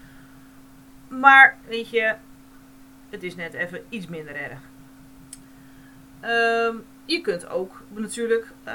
Maar 1.08 1.58
weet 1.68 1.90
je, 1.90 2.14
het 3.10 3.22
is 3.22 3.36
net 3.36 3.54
even 3.54 3.84
iets 3.88 4.06
minder 4.06 4.36
erg. 4.36 4.60
Ehm, 6.20 6.76
je 7.04 7.20
kunt 7.20 7.48
ook 7.48 7.82
natuurlijk 7.88 8.52
uh, 8.66 8.74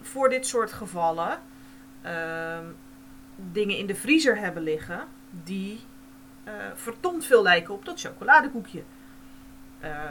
voor 0.00 0.28
dit 0.28 0.46
soort 0.46 0.72
gevallen 0.72 1.38
uh, 2.04 2.58
dingen 3.36 3.76
in 3.76 3.86
de 3.86 3.94
vriezer 3.94 4.38
hebben 4.38 4.62
liggen 4.62 5.04
die 5.30 5.80
uh, 6.48 7.12
veel 7.18 7.42
lijken 7.42 7.74
op 7.74 7.84
dat 7.84 8.00
chocoladekoekje. 8.00 8.82
Uh, 9.84 10.10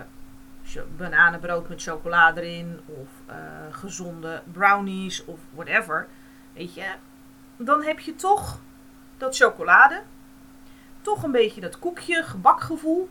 bananenbrood 0.98 1.70
met 1.70 1.82
chocolade 1.82 2.42
erin 2.42 2.80
of 2.86 3.08
gezonde 3.72 4.42
brownies 4.52 5.26
of 5.26 5.40
whatever. 5.54 6.08
Weet 6.54 6.74
je, 6.74 6.86
dan 7.58 7.84
heb 7.84 8.00
je 8.00 8.16
toch 8.16 8.60
dat 9.18 9.36
chocolade, 9.36 10.02
toch 11.02 11.24
een 11.24 11.32
beetje 11.32 11.62
dat 11.62 11.80
koekje, 11.80 12.24
gebakgevoel, 12.24 13.10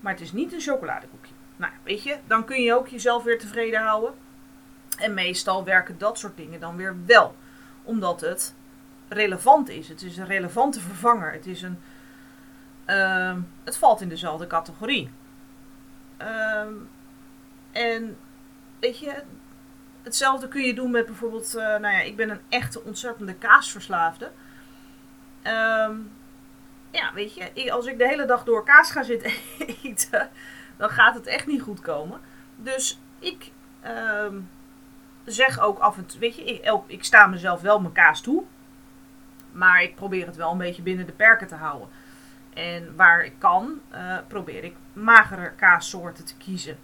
maar 0.00 0.12
het 0.12 0.20
is 0.20 0.32
niet 0.32 0.52
een 0.52 0.60
chocoladekoekje. 0.60 1.32
Nou, 1.56 1.72
weet 1.82 2.02
je, 2.02 2.16
dan 2.26 2.44
kun 2.44 2.62
je 2.62 2.74
ook 2.74 2.88
jezelf 2.88 3.22
weer 3.22 3.38
tevreden 3.38 3.80
houden. 3.80 4.14
En 4.98 5.14
meestal 5.14 5.64
werken 5.64 5.98
dat 5.98 6.18
soort 6.18 6.36
dingen 6.36 6.60
dan 6.60 6.76
weer 6.76 6.96
wel, 7.06 7.36
omdat 7.82 8.20
het 8.20 8.54
relevant 9.08 9.68
is. 9.68 9.88
Het 9.88 10.02
is 10.02 10.16
een 10.16 10.26
relevante 10.26 10.80
vervanger. 10.80 11.32
Het 11.32 11.46
is 11.46 11.62
een. 11.62 11.78
Uh, 12.86 13.36
het 13.64 13.76
valt 13.76 14.00
in 14.00 14.08
dezelfde 14.08 14.46
categorie. 14.46 15.10
Um, 16.18 16.88
en 17.72 18.16
weet 18.80 18.98
je, 18.98 19.22
hetzelfde 20.02 20.48
kun 20.48 20.62
je 20.62 20.74
doen 20.74 20.90
met 20.90 21.06
bijvoorbeeld, 21.06 21.54
uh, 21.56 21.62
nou 21.62 21.94
ja, 21.94 22.00
ik 22.00 22.16
ben 22.16 22.30
een 22.30 22.40
echte 22.48 22.82
ontzettende 22.82 23.34
kaasverslaafde. 23.34 24.30
Um, 25.44 26.10
ja, 26.90 27.12
weet 27.14 27.34
je, 27.34 27.72
als 27.72 27.86
ik 27.86 27.98
de 27.98 28.08
hele 28.08 28.24
dag 28.24 28.44
door 28.44 28.64
kaas 28.64 28.90
ga 28.90 29.02
zitten 29.02 29.32
eten, 29.82 30.30
dan 30.76 30.90
gaat 30.90 31.14
het 31.14 31.26
echt 31.26 31.46
niet 31.46 31.62
goed 31.62 31.80
komen. 31.80 32.20
Dus 32.56 33.00
ik 33.18 33.50
um, 34.24 34.48
zeg 35.24 35.60
ook 35.60 35.78
af 35.78 35.96
en 35.96 36.06
toe, 36.06 36.20
weet 36.20 36.36
je, 36.36 36.44
ik, 36.44 36.72
ik 36.86 37.04
sta 37.04 37.26
mezelf 37.26 37.60
wel 37.60 37.80
mijn 37.80 37.92
kaas 37.92 38.20
toe. 38.20 38.42
Maar 39.52 39.82
ik 39.82 39.94
probeer 39.94 40.26
het 40.26 40.36
wel 40.36 40.50
een 40.52 40.58
beetje 40.58 40.82
binnen 40.82 41.06
de 41.06 41.12
perken 41.12 41.46
te 41.46 41.54
houden. 41.54 41.88
En 42.54 42.96
waar 42.96 43.24
ik 43.24 43.34
kan, 43.38 43.80
uh, 43.92 44.18
probeer 44.26 44.64
ik 44.64 44.74
magere 44.92 45.52
kaassoorten 45.56 46.24
te 46.24 46.36
kiezen. 46.36 46.78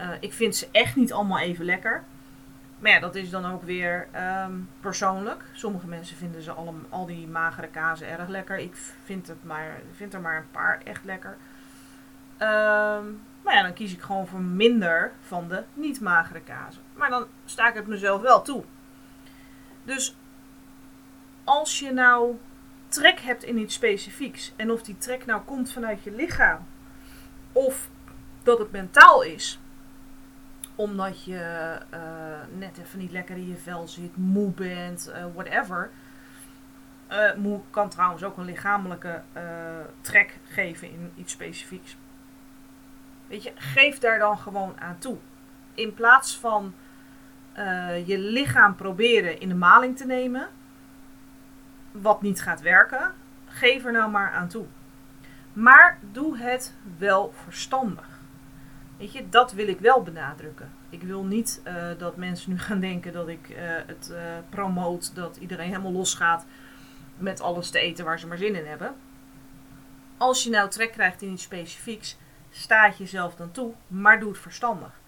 Uh, 0.00 0.08
ik 0.20 0.32
vind 0.32 0.56
ze 0.56 0.68
echt 0.72 0.96
niet 0.96 1.12
allemaal 1.12 1.38
even 1.38 1.64
lekker. 1.64 2.04
Maar 2.82 2.90
ja, 2.90 3.00
dat 3.00 3.14
is 3.14 3.30
dan 3.30 3.52
ook 3.52 3.62
weer 3.62 4.08
um, 4.44 4.68
persoonlijk. 4.80 5.44
Sommige 5.52 5.86
mensen 5.86 6.16
vinden 6.16 6.42
ze 6.42 6.52
al, 6.52 6.74
al 6.88 7.06
die 7.06 7.28
magere 7.28 7.68
kazen 7.68 8.08
erg 8.08 8.28
lekker. 8.28 8.58
Ik 8.58 8.76
vind, 9.04 9.28
het 9.28 9.44
maar, 9.44 9.80
vind 9.92 10.14
er 10.14 10.20
maar 10.20 10.36
een 10.36 10.50
paar 10.50 10.80
echt 10.84 11.04
lekker. 11.04 11.36
Um, 12.38 13.22
maar 13.42 13.54
ja, 13.54 13.62
dan 13.62 13.72
kies 13.72 13.92
ik 13.92 14.00
gewoon 14.00 14.26
voor 14.26 14.40
minder 14.40 15.12
van 15.20 15.48
de 15.48 15.62
niet 15.74 16.00
magere 16.00 16.40
kazen. 16.40 16.82
Maar 16.94 17.10
dan 17.10 17.26
sta 17.44 17.68
ik 17.68 17.74
het 17.74 17.86
mezelf 17.86 18.20
wel 18.20 18.42
toe. 18.42 18.64
Dus 19.84 20.16
als 21.44 21.78
je 21.78 21.92
nou 21.92 22.38
trek 22.88 23.20
hebt 23.20 23.44
in 23.44 23.58
iets 23.58 23.74
specifieks. 23.74 24.52
En 24.56 24.70
of 24.70 24.82
die 24.82 24.98
trek 24.98 25.26
nou 25.26 25.42
komt 25.42 25.72
vanuit 25.72 26.02
je 26.02 26.12
lichaam. 26.12 26.66
Of 27.52 27.88
dat 28.42 28.58
het 28.58 28.72
mentaal 28.72 29.22
is. 29.22 29.60
Omdat 30.74 31.24
je 31.24 31.78
uh, 31.94 32.58
net 32.58 32.78
even 32.78 32.98
niet 32.98 33.10
lekker 33.10 33.36
in 33.36 33.48
je 33.48 33.56
vel 33.56 33.88
zit, 33.88 34.16
moe 34.16 34.50
bent, 34.50 35.08
uh, 35.08 35.24
whatever. 35.34 35.90
Uh, 37.12 37.34
moe 37.34 37.60
kan 37.70 37.88
trouwens 37.88 38.22
ook 38.22 38.36
een 38.36 38.44
lichamelijke 38.44 39.22
trek 40.00 40.38
geven 40.44 40.90
in 40.90 41.12
iets 41.16 41.32
specifieks. 41.32 41.96
Weet 43.26 43.42
je, 43.42 43.52
geef 43.54 43.98
daar 43.98 44.18
dan 44.18 44.38
gewoon 44.38 44.80
aan 44.80 44.98
toe. 44.98 45.16
In 45.74 45.94
plaats 45.94 46.38
van 46.38 46.74
je 48.04 48.18
lichaam 48.18 48.74
proberen 48.74 49.40
in 49.40 49.48
de 49.48 49.54
maling 49.54 49.96
te 49.96 50.06
nemen 50.06 50.48
wat 51.92 52.22
niet 52.22 52.42
gaat 52.42 52.60
werken, 52.60 53.12
geef 53.46 53.84
er 53.84 53.92
nou 53.92 54.10
maar 54.10 54.30
aan 54.30 54.48
toe. 54.48 54.66
Maar 55.52 55.98
doe 56.12 56.38
het 56.38 56.74
wel 56.98 57.32
verstandig. 57.44 58.11
Weet 59.02 59.12
je, 59.12 59.28
dat 59.28 59.52
wil 59.52 59.68
ik 59.68 59.80
wel 59.80 60.02
benadrukken. 60.02 60.72
Ik 60.90 61.02
wil 61.02 61.24
niet 61.24 61.60
uh, 61.66 61.86
dat 61.98 62.16
mensen 62.16 62.50
nu 62.50 62.58
gaan 62.58 62.80
denken 62.80 63.12
dat 63.12 63.28
ik 63.28 63.48
uh, 63.48 63.56
het 63.86 64.08
uh, 64.12 64.18
promoot, 64.48 65.14
dat 65.14 65.36
iedereen 65.36 65.68
helemaal 65.68 65.92
losgaat 65.92 66.46
met 67.16 67.40
alles 67.40 67.70
te 67.70 67.78
eten 67.78 68.04
waar 68.04 68.18
ze 68.18 68.26
maar 68.26 68.36
zin 68.36 68.54
in 68.54 68.66
hebben. 68.66 68.94
Als 70.16 70.44
je 70.44 70.50
nou 70.50 70.70
trek 70.70 70.92
krijgt 70.92 71.22
in 71.22 71.32
iets 71.32 71.42
specifieks, 71.42 72.18
sta 72.50 72.90
jezelf 72.90 73.34
dan 73.34 73.50
toe, 73.50 73.74
maar 73.86 74.20
doe 74.20 74.28
het 74.28 74.38
verstandig. 74.38 75.00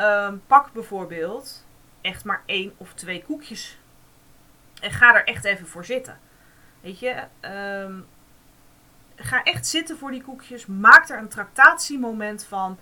Um, 0.00 0.42
pak 0.46 0.72
bijvoorbeeld 0.72 1.66
echt 2.00 2.24
maar 2.24 2.42
één 2.46 2.72
of 2.76 2.94
twee 2.94 3.24
koekjes. 3.24 3.78
En 4.80 4.90
ga 4.90 5.14
er 5.14 5.24
echt 5.24 5.44
even 5.44 5.66
voor 5.66 5.84
zitten. 5.84 6.18
Weet 6.80 6.98
je, 6.98 7.24
um, 7.84 8.06
ga 9.16 9.42
echt 9.42 9.66
zitten 9.66 9.98
voor 9.98 10.10
die 10.10 10.22
koekjes. 10.22 10.66
Maak 10.66 11.08
er 11.08 11.18
een 11.18 11.28
tractatiemoment 11.28 12.44
van. 12.44 12.78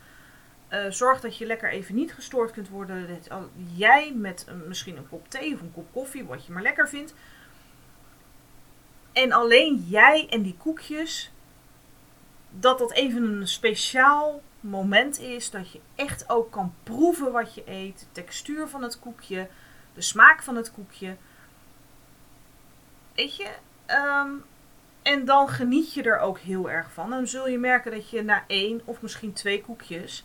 Uh, 0.72 0.90
zorg 0.90 1.20
dat 1.20 1.36
je 1.36 1.46
lekker 1.46 1.70
even 1.70 1.94
niet 1.94 2.14
gestoord 2.14 2.50
kunt 2.50 2.68
worden. 2.68 3.08
Dat 3.08 3.48
jij 3.74 4.12
met 4.14 4.44
een, 4.48 4.68
misschien 4.68 4.96
een 4.96 5.08
kop 5.08 5.28
thee 5.28 5.54
of 5.54 5.60
een 5.60 5.72
kop 5.72 5.92
koffie, 5.92 6.24
wat 6.24 6.46
je 6.46 6.52
maar 6.52 6.62
lekker 6.62 6.88
vindt. 6.88 7.14
En 9.12 9.32
alleen 9.32 9.84
jij 9.88 10.26
en 10.30 10.42
die 10.42 10.56
koekjes. 10.58 11.32
Dat 12.50 12.78
dat 12.78 12.92
even 12.92 13.22
een 13.22 13.48
speciaal 13.48 14.42
moment 14.60 15.18
is. 15.18 15.50
Dat 15.50 15.72
je 15.72 15.80
echt 15.94 16.30
ook 16.30 16.50
kan 16.50 16.74
proeven 16.82 17.32
wat 17.32 17.54
je 17.54 17.62
eet. 17.66 17.98
De 17.98 18.06
textuur 18.12 18.68
van 18.68 18.82
het 18.82 18.98
koekje. 18.98 19.48
De 19.94 20.02
smaak 20.02 20.42
van 20.42 20.56
het 20.56 20.72
koekje. 20.72 21.16
Weet 23.14 23.36
je, 23.36 23.48
um, 23.86 24.44
en 25.02 25.24
dan 25.24 25.48
geniet 25.48 25.94
je 25.94 26.02
er 26.02 26.18
ook 26.18 26.38
heel 26.38 26.70
erg 26.70 26.92
van. 26.92 27.10
Dan 27.10 27.26
zul 27.26 27.48
je 27.48 27.58
merken 27.58 27.90
dat 27.90 28.10
je 28.10 28.22
na 28.22 28.44
één 28.46 28.80
of 28.84 29.02
misschien 29.02 29.32
twee 29.32 29.60
koekjes, 29.60 30.24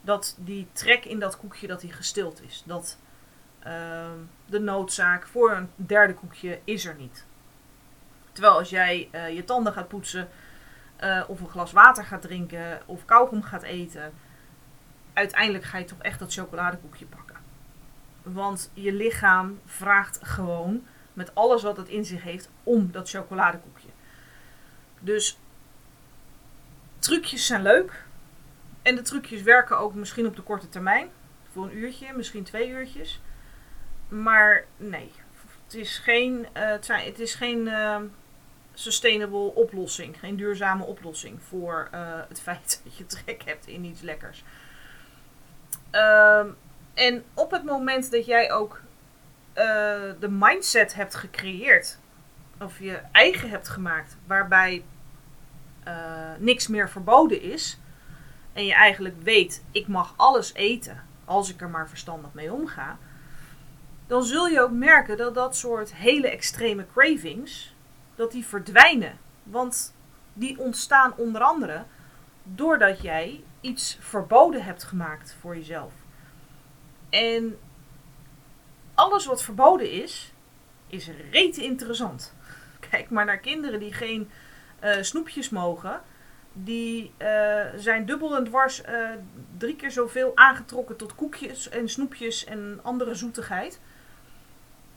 dat 0.00 0.36
die 0.38 0.66
trek 0.72 1.04
in 1.04 1.18
dat 1.18 1.36
koekje 1.36 1.66
dat 1.66 1.80
die 1.80 1.92
gestild 1.92 2.42
is. 2.42 2.62
Dat 2.66 2.98
uh, 3.66 4.10
de 4.46 4.58
noodzaak 4.58 5.26
voor 5.26 5.52
een 5.52 5.70
derde 5.76 6.14
koekje 6.14 6.60
is 6.64 6.84
er 6.84 6.94
niet. 6.94 7.24
Terwijl 8.32 8.54
als 8.54 8.70
jij 8.70 9.08
uh, 9.12 9.34
je 9.34 9.44
tanden 9.44 9.72
gaat 9.72 9.88
poetsen, 9.88 10.28
uh, 11.00 11.24
of 11.26 11.40
een 11.40 11.48
glas 11.48 11.72
water 11.72 12.04
gaat 12.04 12.22
drinken, 12.22 12.80
of 12.86 13.04
kauwgom 13.04 13.42
gaat 13.42 13.62
eten, 13.62 14.12
uiteindelijk 15.12 15.64
ga 15.64 15.78
je 15.78 15.84
toch 15.84 16.00
echt 16.00 16.18
dat 16.18 16.32
chocoladekoekje 16.32 17.06
pakken. 17.06 17.36
Want 18.22 18.70
je 18.74 18.92
lichaam 18.92 19.60
vraagt 19.64 20.18
gewoon 20.22 20.86
met 21.12 21.34
alles 21.34 21.62
wat 21.62 21.76
het 21.76 21.88
in 21.88 22.04
zich 22.04 22.22
heeft 22.22 22.48
om 22.62 22.92
dat 22.92 23.10
chocoladekoekje. 23.10 23.88
Dus 25.00 25.38
trucjes 26.98 27.46
zijn 27.46 27.62
leuk. 27.62 28.04
En 28.82 28.94
de 28.94 29.02
trucjes 29.02 29.42
werken 29.42 29.78
ook 29.78 29.94
misschien 29.94 30.26
op 30.26 30.36
de 30.36 30.42
korte 30.42 30.68
termijn. 30.68 31.08
Voor 31.52 31.64
een 31.64 31.76
uurtje, 31.76 32.12
misschien 32.12 32.44
twee 32.44 32.68
uurtjes. 32.68 33.20
Maar 34.08 34.64
nee, 34.76 35.12
het 35.64 35.74
is 35.74 35.98
geen, 35.98 36.38
uh, 36.38 36.46
het, 36.52 36.84
zijn, 36.84 37.06
het 37.06 37.18
is 37.18 37.34
geen 37.34 37.66
uh, 37.66 37.96
sustainable 38.74 39.54
oplossing. 39.54 40.18
Geen 40.18 40.36
duurzame 40.36 40.84
oplossing 40.84 41.42
voor 41.42 41.88
uh, 41.94 42.00
het 42.28 42.40
feit 42.46 42.80
dat 42.84 42.96
je 42.96 43.06
trek 43.06 43.42
hebt 43.44 43.66
in 43.66 43.84
iets 43.84 44.00
lekkers. 44.00 44.44
Ehm, 45.90 46.48
en 46.94 47.24
op 47.34 47.50
het 47.50 47.64
moment 47.64 48.10
dat 48.10 48.26
jij 48.26 48.52
ook 48.52 48.80
de 50.18 50.28
mindset 50.28 50.94
hebt 50.94 51.14
gecreëerd 51.14 51.98
of 52.60 52.78
je 52.78 53.00
eigen 53.12 53.50
hebt 53.50 53.68
gemaakt, 53.68 54.16
waarbij 54.26 54.84
niks 56.38 56.68
meer 56.68 56.90
verboden 56.90 57.42
is. 57.42 57.78
En 58.52 58.64
je 58.66 58.74
eigenlijk 58.74 59.22
weet, 59.22 59.64
ik 59.70 59.86
mag 59.88 60.14
alles 60.16 60.54
eten 60.54 61.04
als 61.24 61.50
ik 61.50 61.60
er 61.60 61.68
maar 61.68 61.88
verstandig 61.88 62.32
mee 62.32 62.52
omga. 62.52 62.98
Dan 64.06 64.24
zul 64.24 64.46
je 64.46 64.60
ook 64.60 64.70
merken 64.70 65.16
dat 65.16 65.34
dat 65.34 65.56
soort 65.56 65.94
hele 65.94 66.28
extreme 66.28 66.86
cravings, 66.92 67.74
dat 68.14 68.32
die 68.32 68.46
verdwijnen. 68.46 69.18
Want 69.42 69.94
die 70.32 70.58
ontstaan 70.58 71.14
onder 71.16 71.40
andere 71.40 71.84
doordat 72.42 73.02
jij 73.02 73.44
iets 73.60 73.96
verboden 74.00 74.64
hebt 74.64 74.84
gemaakt 74.84 75.36
voor 75.40 75.56
jezelf. 75.56 75.92
En 77.10 77.58
alles 78.94 79.26
wat 79.26 79.42
verboden 79.42 79.90
is, 79.90 80.32
is 80.86 81.10
rete 81.30 81.62
interessant. 81.62 82.34
Kijk 82.90 83.10
maar 83.10 83.24
naar 83.24 83.38
kinderen 83.38 83.80
die 83.80 83.92
geen 83.92 84.30
uh, 84.84 84.96
snoepjes 85.00 85.50
mogen. 85.50 86.02
Die 86.52 87.12
uh, 87.18 87.62
zijn 87.76 88.06
dubbel 88.06 88.36
en 88.36 88.44
dwars 88.44 88.82
uh, 88.82 89.10
drie 89.56 89.76
keer 89.76 89.90
zoveel 89.90 90.32
aangetrokken 90.34 90.96
tot 90.96 91.14
koekjes 91.14 91.68
en 91.68 91.88
snoepjes 91.88 92.44
en 92.44 92.80
andere 92.82 93.14
zoetigheid. 93.14 93.80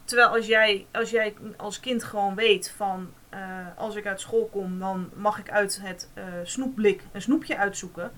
Terwijl 0.04 0.30
als 0.30 0.46
jij 0.46 0.86
als, 0.92 1.10
jij 1.10 1.36
als 1.58 1.80
kind 1.80 2.04
gewoon 2.04 2.36
weet 2.36 2.74
van 2.76 3.14
als 3.78 3.96
ik 3.96 4.06
uit 4.06 4.22
school 4.22 4.50
kom, 4.52 4.80
dan 4.80 5.10
mag 5.14 5.40
ik 5.40 5.50
uit 5.50 5.80
het 5.82 6.10
snoepblik 6.44 7.04
een 7.12 7.22
snoepje 7.22 7.58
uitzoeken. 7.58 8.12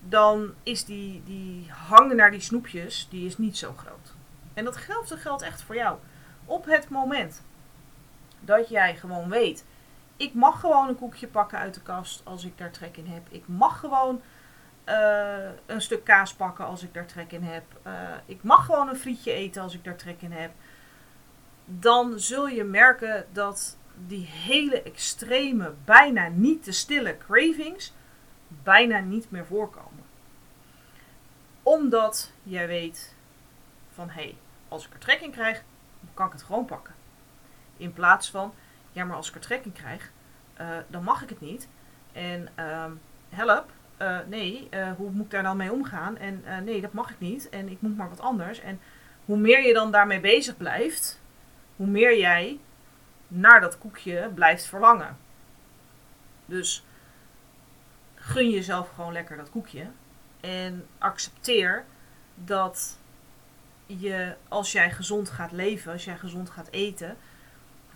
Dan 0.00 0.54
is 0.62 0.84
die, 0.84 1.22
die 1.24 1.70
hang 1.70 2.12
naar 2.12 2.30
die 2.30 2.40
snoepjes, 2.40 3.06
die 3.10 3.26
is 3.26 3.38
niet 3.38 3.58
zo 3.58 3.72
groot. 3.76 4.14
En 4.54 4.64
dat 4.64 4.76
geldt, 4.76 5.08
dat 5.08 5.18
geldt 5.18 5.42
echt 5.42 5.62
voor 5.62 5.74
jou. 5.74 5.98
Op 6.44 6.64
het 6.64 6.88
moment 6.88 7.42
dat 8.40 8.68
jij 8.68 8.96
gewoon 8.96 9.28
weet. 9.28 9.64
Ik 10.16 10.34
mag 10.34 10.60
gewoon 10.60 10.88
een 10.88 10.96
koekje 10.96 11.26
pakken 11.26 11.58
uit 11.58 11.74
de 11.74 11.82
kast 11.82 12.20
als 12.24 12.44
ik 12.44 12.58
daar 12.58 12.70
trek 12.70 12.96
in 12.96 13.06
heb. 13.06 13.26
Ik 13.28 13.48
mag 13.48 13.80
gewoon 13.80 14.22
uh, 14.88 15.48
een 15.66 15.80
stuk 15.80 16.04
kaas 16.04 16.34
pakken 16.34 16.66
als 16.66 16.82
ik 16.82 16.94
daar 16.94 17.06
trek 17.06 17.32
in 17.32 17.42
heb. 17.42 17.64
Uh, 17.86 17.92
ik 18.26 18.42
mag 18.42 18.64
gewoon 18.64 18.88
een 18.88 18.96
frietje 18.96 19.32
eten 19.32 19.62
als 19.62 19.74
ik 19.74 19.84
daar 19.84 19.96
trek 19.96 20.22
in 20.22 20.32
heb. 20.32 20.50
Dan 21.64 22.18
zul 22.18 22.48
je 22.48 22.64
merken 22.64 23.26
dat 23.32 23.76
die 24.06 24.26
hele 24.26 24.82
extreme, 24.82 25.74
bijna 25.84 26.28
niet 26.28 26.64
te 26.64 26.72
stille 26.72 27.16
cravings 27.18 27.92
bijna 28.48 28.98
niet 28.98 29.30
meer 29.30 29.46
voorkomen. 29.46 30.04
Omdat 31.62 32.32
jij 32.42 32.66
weet 32.66 33.14
van 33.92 34.08
hé, 34.08 34.22
hey, 34.22 34.36
als 34.68 34.86
ik 34.86 34.92
er 34.92 34.98
trek 34.98 35.20
in 35.20 35.30
krijg, 35.30 35.62
kan 36.14 36.26
ik 36.26 36.32
het 36.32 36.42
gewoon 36.42 36.64
pakken. 36.64 36.94
In 37.76 37.92
plaats 37.92 38.30
van, 38.30 38.54
ja, 38.96 39.04
maar 39.04 39.16
als 39.16 39.28
ik 39.28 39.34
er 39.34 39.40
trek 39.40 39.64
in 39.64 39.72
krijg, 39.72 40.10
uh, 40.60 40.76
dan 40.88 41.02
mag 41.02 41.22
ik 41.22 41.28
het 41.28 41.40
niet. 41.40 41.68
En 42.12 42.48
uh, 42.58 42.84
help, 43.28 43.70
uh, 44.02 44.18
nee, 44.26 44.68
uh, 44.70 44.92
hoe 44.92 45.10
moet 45.10 45.24
ik 45.24 45.30
daar 45.30 45.42
dan 45.42 45.56
mee 45.56 45.72
omgaan? 45.72 46.16
En 46.16 46.44
nee, 46.64 46.80
dat 46.80 46.92
mag 46.92 47.10
ik 47.10 47.18
niet. 47.18 47.48
En 47.48 47.68
ik 47.68 47.80
moet 47.80 47.96
maar 47.96 48.08
wat 48.08 48.20
anders. 48.20 48.60
En 48.60 48.80
hoe 49.24 49.36
meer 49.36 49.66
je 49.66 49.72
dan 49.72 49.90
daarmee 49.90 50.20
bezig 50.20 50.56
blijft, 50.56 51.20
hoe 51.76 51.86
meer 51.86 52.18
jij 52.18 52.58
naar 53.28 53.60
dat 53.60 53.78
koekje 53.78 54.30
blijft 54.34 54.64
verlangen. 54.64 55.16
Dus 56.46 56.84
gun 58.14 58.50
jezelf 58.50 58.88
gewoon 58.94 59.12
lekker 59.12 59.36
dat 59.36 59.50
koekje. 59.50 59.86
En 60.40 60.86
accepteer 60.98 61.84
dat 62.34 62.98
je, 63.86 64.34
als 64.48 64.72
jij 64.72 64.90
gezond 64.90 65.30
gaat 65.30 65.52
leven, 65.52 65.92
als 65.92 66.04
jij 66.04 66.16
gezond 66.16 66.50
gaat 66.50 66.68
eten, 66.70 67.16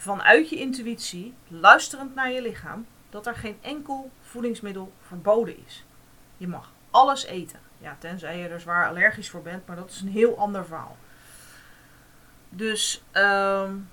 vanuit 0.01 0.49
je 0.49 0.57
intuïtie, 0.57 1.35
luisterend 1.49 2.15
naar 2.15 2.31
je 2.31 2.43
lichaam, 2.43 2.87
dat 3.11 3.27
er 3.27 3.35
geen 3.35 3.59
enkel 3.61 4.11
voedingsmiddel 4.21 4.93
verboden 5.01 5.67
is. 5.67 5.85
Je 6.37 6.49
mag 6.49 6.73
alles 6.91 7.25
eten. 7.25 7.61
Ja, 7.79 7.97
tenzij 7.99 8.39
je 8.39 8.49
er 8.49 8.61
zwaar 8.61 8.89
allergisch 8.89 9.31
voor 9.31 9.43
bent, 9.43 9.67
maar 9.67 9.77
dat 9.77 9.91
is 9.91 10.01
een 10.01 10.09
heel 10.09 10.39
ander 10.39 10.67
verhaal. 10.67 10.97
Dus 12.49 13.03
um, 13.13 13.89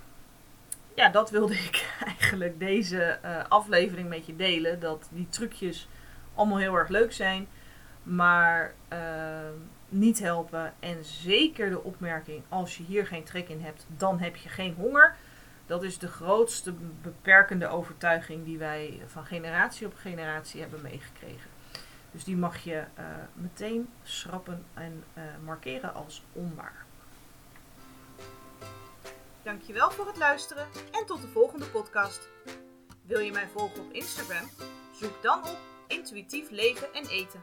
ja, 0.95 1.09
dat 1.11 1.29
wilde 1.29 1.53
ik 1.69 1.95
eigenlijk 2.05 2.59
deze 2.59 3.19
uh, 3.25 3.43
aflevering 3.47 4.09
met 4.09 4.25
je 4.25 4.35
delen. 4.35 4.79
Dat 4.79 5.07
die 5.11 5.29
trucjes 5.29 5.87
allemaal 6.35 6.57
heel 6.57 6.75
erg 6.75 6.89
leuk 6.89 7.13
zijn, 7.13 7.47
maar 8.03 8.73
uh, 8.93 8.99
niet 9.89 10.19
helpen. 10.19 10.73
En 10.79 11.05
zeker 11.05 11.69
de 11.69 11.83
opmerking: 11.83 12.43
als 12.49 12.77
je 12.77 12.83
hier 12.83 13.07
geen 13.07 13.23
trek 13.23 13.49
in 13.49 13.61
hebt, 13.61 13.85
dan 13.97 14.19
heb 14.19 14.35
je 14.35 14.49
geen 14.49 14.73
honger. 14.73 15.15
Dat 15.67 15.83
is 15.83 15.97
de 15.97 16.07
grootste 16.07 16.73
beperkende 17.01 17.67
overtuiging 17.67 18.45
die 18.45 18.57
wij 18.57 19.01
van 19.07 19.25
generatie 19.25 19.87
op 19.87 19.95
generatie 19.95 20.61
hebben 20.61 20.81
meegekregen. 20.81 21.49
Dus 22.11 22.23
die 22.23 22.37
mag 22.37 22.57
je 22.63 22.83
uh, 22.99 23.05
meteen 23.33 23.89
schrappen 24.03 24.65
en 24.73 25.03
uh, 25.13 25.23
markeren 25.45 25.93
als 25.93 26.23
onwaar. 26.33 26.85
Dankjewel 29.43 29.91
voor 29.91 30.07
het 30.07 30.17
luisteren 30.17 30.67
en 30.91 31.05
tot 31.05 31.21
de 31.21 31.27
volgende 31.27 31.65
podcast. 31.65 32.29
Wil 33.05 33.19
je 33.19 33.31
mij 33.31 33.47
volgen 33.47 33.79
op 33.79 33.91
Instagram? 33.91 34.49
Zoek 34.99 35.21
dan 35.21 35.39
op 35.39 35.57
intuïtief 35.87 36.49
leven 36.49 36.93
en 36.93 37.07
eten. 37.07 37.41